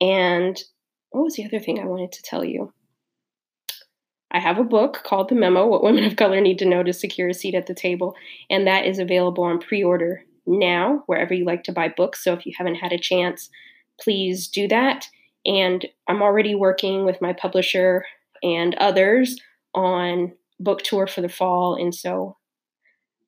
And 0.00 0.58
what 1.10 1.24
was 1.24 1.34
the 1.34 1.44
other 1.44 1.58
thing 1.58 1.78
I 1.78 1.84
wanted 1.84 2.12
to 2.12 2.22
tell 2.22 2.44
you? 2.44 2.72
I 4.30 4.38
have 4.38 4.58
a 4.58 4.64
book 4.64 5.02
called 5.04 5.28
The 5.28 5.34
Memo 5.34 5.66
What 5.66 5.82
Women 5.82 6.04
of 6.04 6.16
Color 6.16 6.40
Need 6.40 6.58
to 6.60 6.64
Know 6.64 6.82
to 6.82 6.92
Secure 6.92 7.28
a 7.28 7.34
Seat 7.34 7.54
at 7.54 7.66
the 7.66 7.74
Table, 7.74 8.14
and 8.48 8.66
that 8.66 8.86
is 8.86 8.98
available 8.98 9.44
on 9.44 9.58
pre 9.58 9.84
order 9.84 10.24
now, 10.46 11.02
wherever 11.06 11.34
you 11.34 11.44
like 11.44 11.64
to 11.64 11.72
buy 11.72 11.88
books. 11.94 12.24
So 12.24 12.32
if 12.32 12.46
you 12.46 12.52
haven't 12.56 12.76
had 12.76 12.92
a 12.92 12.98
chance, 12.98 13.50
please 14.00 14.48
do 14.48 14.66
that. 14.68 15.06
And 15.44 15.86
I'm 16.08 16.22
already 16.22 16.54
working 16.54 17.04
with 17.04 17.20
my 17.20 17.32
publisher 17.32 18.04
and 18.42 18.74
others 18.76 19.38
on 19.74 20.32
book 20.58 20.82
tour 20.82 21.06
for 21.06 21.20
the 21.20 21.28
fall. 21.28 21.74
And 21.74 21.94
so 21.94 22.36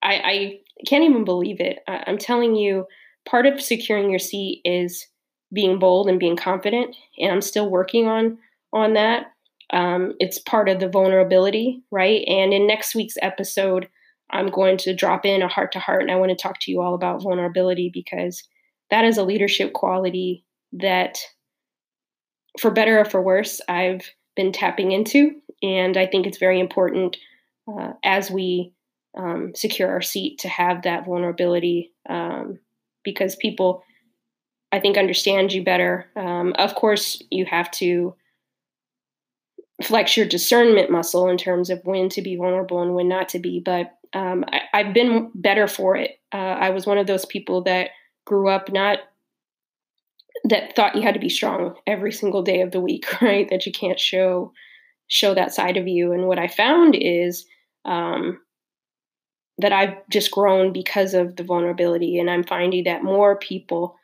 I, 0.03 0.15
I 0.15 0.61
can't 0.87 1.05
even 1.05 1.25
believe 1.25 1.61
it. 1.61 1.81
I, 1.87 2.05
I'm 2.07 2.19
telling 2.19 2.55
you, 2.57 2.87
part 3.27 3.47
of 3.47 3.61
securing 3.61 4.11
your 4.11 4.19
seat 4.19 4.61
is 4.65 5.07
being 5.53 5.79
bold 5.79 6.09
and 6.09 6.19
being 6.19 6.37
confident. 6.37 6.97
And 7.19 7.33
I'm 7.33 7.41
still 7.41 7.71
working 7.71 8.07
on 8.07 8.39
on 8.73 8.95
that. 8.95 9.27
Um, 9.73 10.13
it's 10.19 10.39
part 10.39 10.69
of 10.69 10.81
the 10.81 10.89
vulnerability, 10.89 11.83
right? 11.91 12.25
And 12.27 12.53
in 12.53 12.67
next 12.67 12.95
week's 12.95 13.17
episode, 13.23 13.89
I'm 14.31 14.49
going 14.49 14.77
to 14.79 14.95
drop 14.95 15.25
in 15.25 15.43
a 15.43 15.49
heart 15.49 15.73
to 15.73 15.79
heart 15.79 16.03
and 16.03 16.11
I 16.11 16.17
want 16.17 16.31
to 16.31 16.37
talk 16.37 16.59
to 16.61 16.71
you 16.71 16.81
all 16.81 16.95
about 16.95 17.23
vulnerability 17.23 17.91
because 17.93 18.43
that 18.91 19.05
is 19.05 19.17
a 19.17 19.25
leadership 19.25 19.73
quality 19.73 20.45
that, 20.73 21.19
for 22.61 22.71
better 22.71 22.99
or 22.99 23.05
for 23.05 23.23
worse, 23.23 23.61
I've 23.69 24.03
been 24.37 24.53
tapping 24.53 24.93
into. 24.93 25.33
And 25.63 25.97
I 25.97 26.07
think 26.07 26.27
it's 26.27 26.39
very 26.39 26.61
important 26.61 27.17
uh, 27.69 27.93
as 28.05 28.31
we 28.31 28.73
um, 29.17 29.53
secure 29.55 29.91
our 29.91 30.03
seat 30.03 30.41
to 30.41 30.49
have 30.49 30.83
that 30.83 31.07
vulnerability 31.07 31.93
um, 32.09 32.59
because 33.05 33.37
people, 33.37 33.85
I 34.73 34.81
think, 34.81 34.97
understand 34.97 35.53
you 35.53 35.63
better. 35.63 36.07
Um, 36.17 36.55
of 36.59 36.75
course, 36.75 37.23
you 37.31 37.45
have 37.47 37.71
to 37.73 38.15
flex 39.83 40.17
your 40.17 40.27
discernment 40.27 40.91
muscle 40.91 41.29
in 41.29 41.37
terms 41.37 41.71
of 41.71 41.85
when 41.85 42.09
to 42.09 42.23
be 42.23 42.37
vulnerable 42.37 42.81
and 42.83 42.95
when 42.95 43.09
not 43.09 43.29
to 43.31 43.39
be. 43.39 43.61
But 43.61 43.93
um, 44.13 44.45
I, 44.73 44.83
have 44.83 44.95
been 44.95 45.31
better 45.35 45.67
for 45.67 45.97
it. 45.97 46.19
Uh, 46.33 46.37
I 46.37 46.71
was 46.71 46.87
one 46.87 46.99
of 46.99 47.07
those 47.07 47.27
people 47.27 47.63
that 47.63 47.91
grew 48.25 48.49
up 48.49 48.73
not 48.73 49.01
that 50.45 50.77
thought 50.77 50.95
you 50.95 51.03
had 51.03 51.15
to 51.15 51.21
be 51.21 51.29
strong 51.29 51.75
every 51.87 52.13
single 52.13 52.43
day 52.43 52.61
of 52.61 52.71
the 52.71 52.81
week, 52.81 53.07
right? 53.23 53.49
That 53.51 53.67
you 53.67 53.73
can't 53.73 54.01
show 54.01 54.53
show 55.07 55.35
that 55.35 55.53
side 55.53 55.77
of 55.77 55.87
you. 55.87 56.13
And 56.13 56.27
what 56.27 56.39
I 56.39 56.49
found 56.49 56.95
is 56.95 57.45
um, 57.85 58.41
that 59.59 59.73
I've 59.73 59.95
just 60.11 60.31
grown 60.31 60.73
because 60.73 61.15
of 61.15 61.37
the 61.37 61.45
vulnerability, 61.45 62.19
and 62.19 62.31
I'm 62.31 62.45
finding 62.45 62.85
that 62.85 63.05
more 63.05 63.39
people 63.39 63.97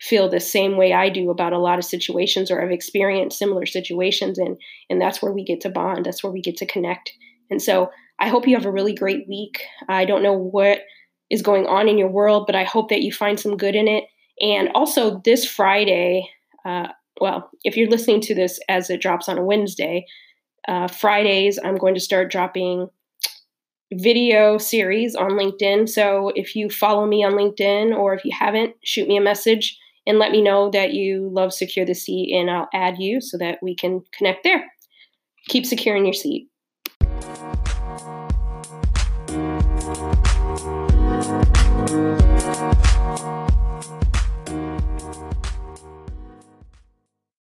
feel 0.00 0.28
the 0.28 0.40
same 0.40 0.76
way 0.76 0.92
I 0.92 1.08
do 1.08 1.30
about 1.30 1.52
a 1.52 1.58
lot 1.58 1.78
of 1.78 1.84
situations 1.84 2.50
or 2.50 2.60
have 2.60 2.70
experienced 2.70 3.38
similar 3.38 3.66
situations 3.66 4.38
and 4.38 4.56
and 4.88 5.00
that's 5.00 5.20
where 5.20 5.32
we 5.32 5.44
get 5.44 5.60
to 5.62 5.70
bond 5.70 6.06
that's 6.06 6.22
where 6.22 6.32
we 6.32 6.40
get 6.40 6.56
to 6.58 6.66
connect. 6.66 7.12
And 7.50 7.60
so 7.60 7.90
I 8.20 8.28
hope 8.28 8.46
you 8.46 8.54
have 8.56 8.66
a 8.66 8.70
really 8.70 8.94
great 8.94 9.28
week. 9.28 9.62
I 9.88 10.04
don't 10.04 10.22
know 10.22 10.34
what 10.34 10.80
is 11.30 11.42
going 11.42 11.66
on 11.66 11.88
in 11.88 11.98
your 11.98 12.10
world 12.10 12.46
but 12.46 12.54
I 12.54 12.64
hope 12.64 12.90
that 12.90 13.02
you 13.02 13.12
find 13.12 13.38
some 13.38 13.56
good 13.56 13.74
in 13.74 13.88
it. 13.88 14.04
And 14.40 14.70
also 14.74 15.20
this 15.24 15.44
Friday 15.44 16.28
uh, 16.64 16.88
well 17.20 17.50
if 17.64 17.76
you're 17.76 17.90
listening 17.90 18.20
to 18.22 18.34
this 18.34 18.60
as 18.68 18.90
it 18.90 19.00
drops 19.00 19.28
on 19.28 19.38
a 19.38 19.44
Wednesday 19.44 20.06
uh, 20.68 20.86
Fridays 20.86 21.58
I'm 21.62 21.76
going 21.76 21.94
to 21.94 22.00
start 22.00 22.30
dropping 22.30 22.88
video 23.92 24.58
series 24.58 25.14
on 25.14 25.30
LinkedIn. 25.30 25.88
So 25.88 26.30
if 26.34 26.54
you 26.54 26.68
follow 26.68 27.06
me 27.06 27.24
on 27.24 27.32
LinkedIn 27.32 27.96
or 27.96 28.14
if 28.14 28.24
you 28.24 28.32
haven't, 28.38 28.74
shoot 28.84 29.08
me 29.08 29.16
a 29.16 29.22
message 29.22 29.78
and 30.06 30.18
let 30.18 30.32
me 30.32 30.42
know 30.42 30.70
that 30.70 30.92
you 30.94 31.28
love 31.32 31.52
Secure 31.52 31.84
the 31.84 31.94
Seat, 31.94 32.34
and 32.34 32.50
I'll 32.50 32.68
add 32.72 32.96
you 32.98 33.20
so 33.20 33.36
that 33.38 33.58
we 33.62 33.76
can 33.76 34.02
connect 34.12 34.42
there. 34.42 34.64
Keep 35.48 35.66
securing 35.66 36.06
your 36.06 36.14
seat. 36.14 36.48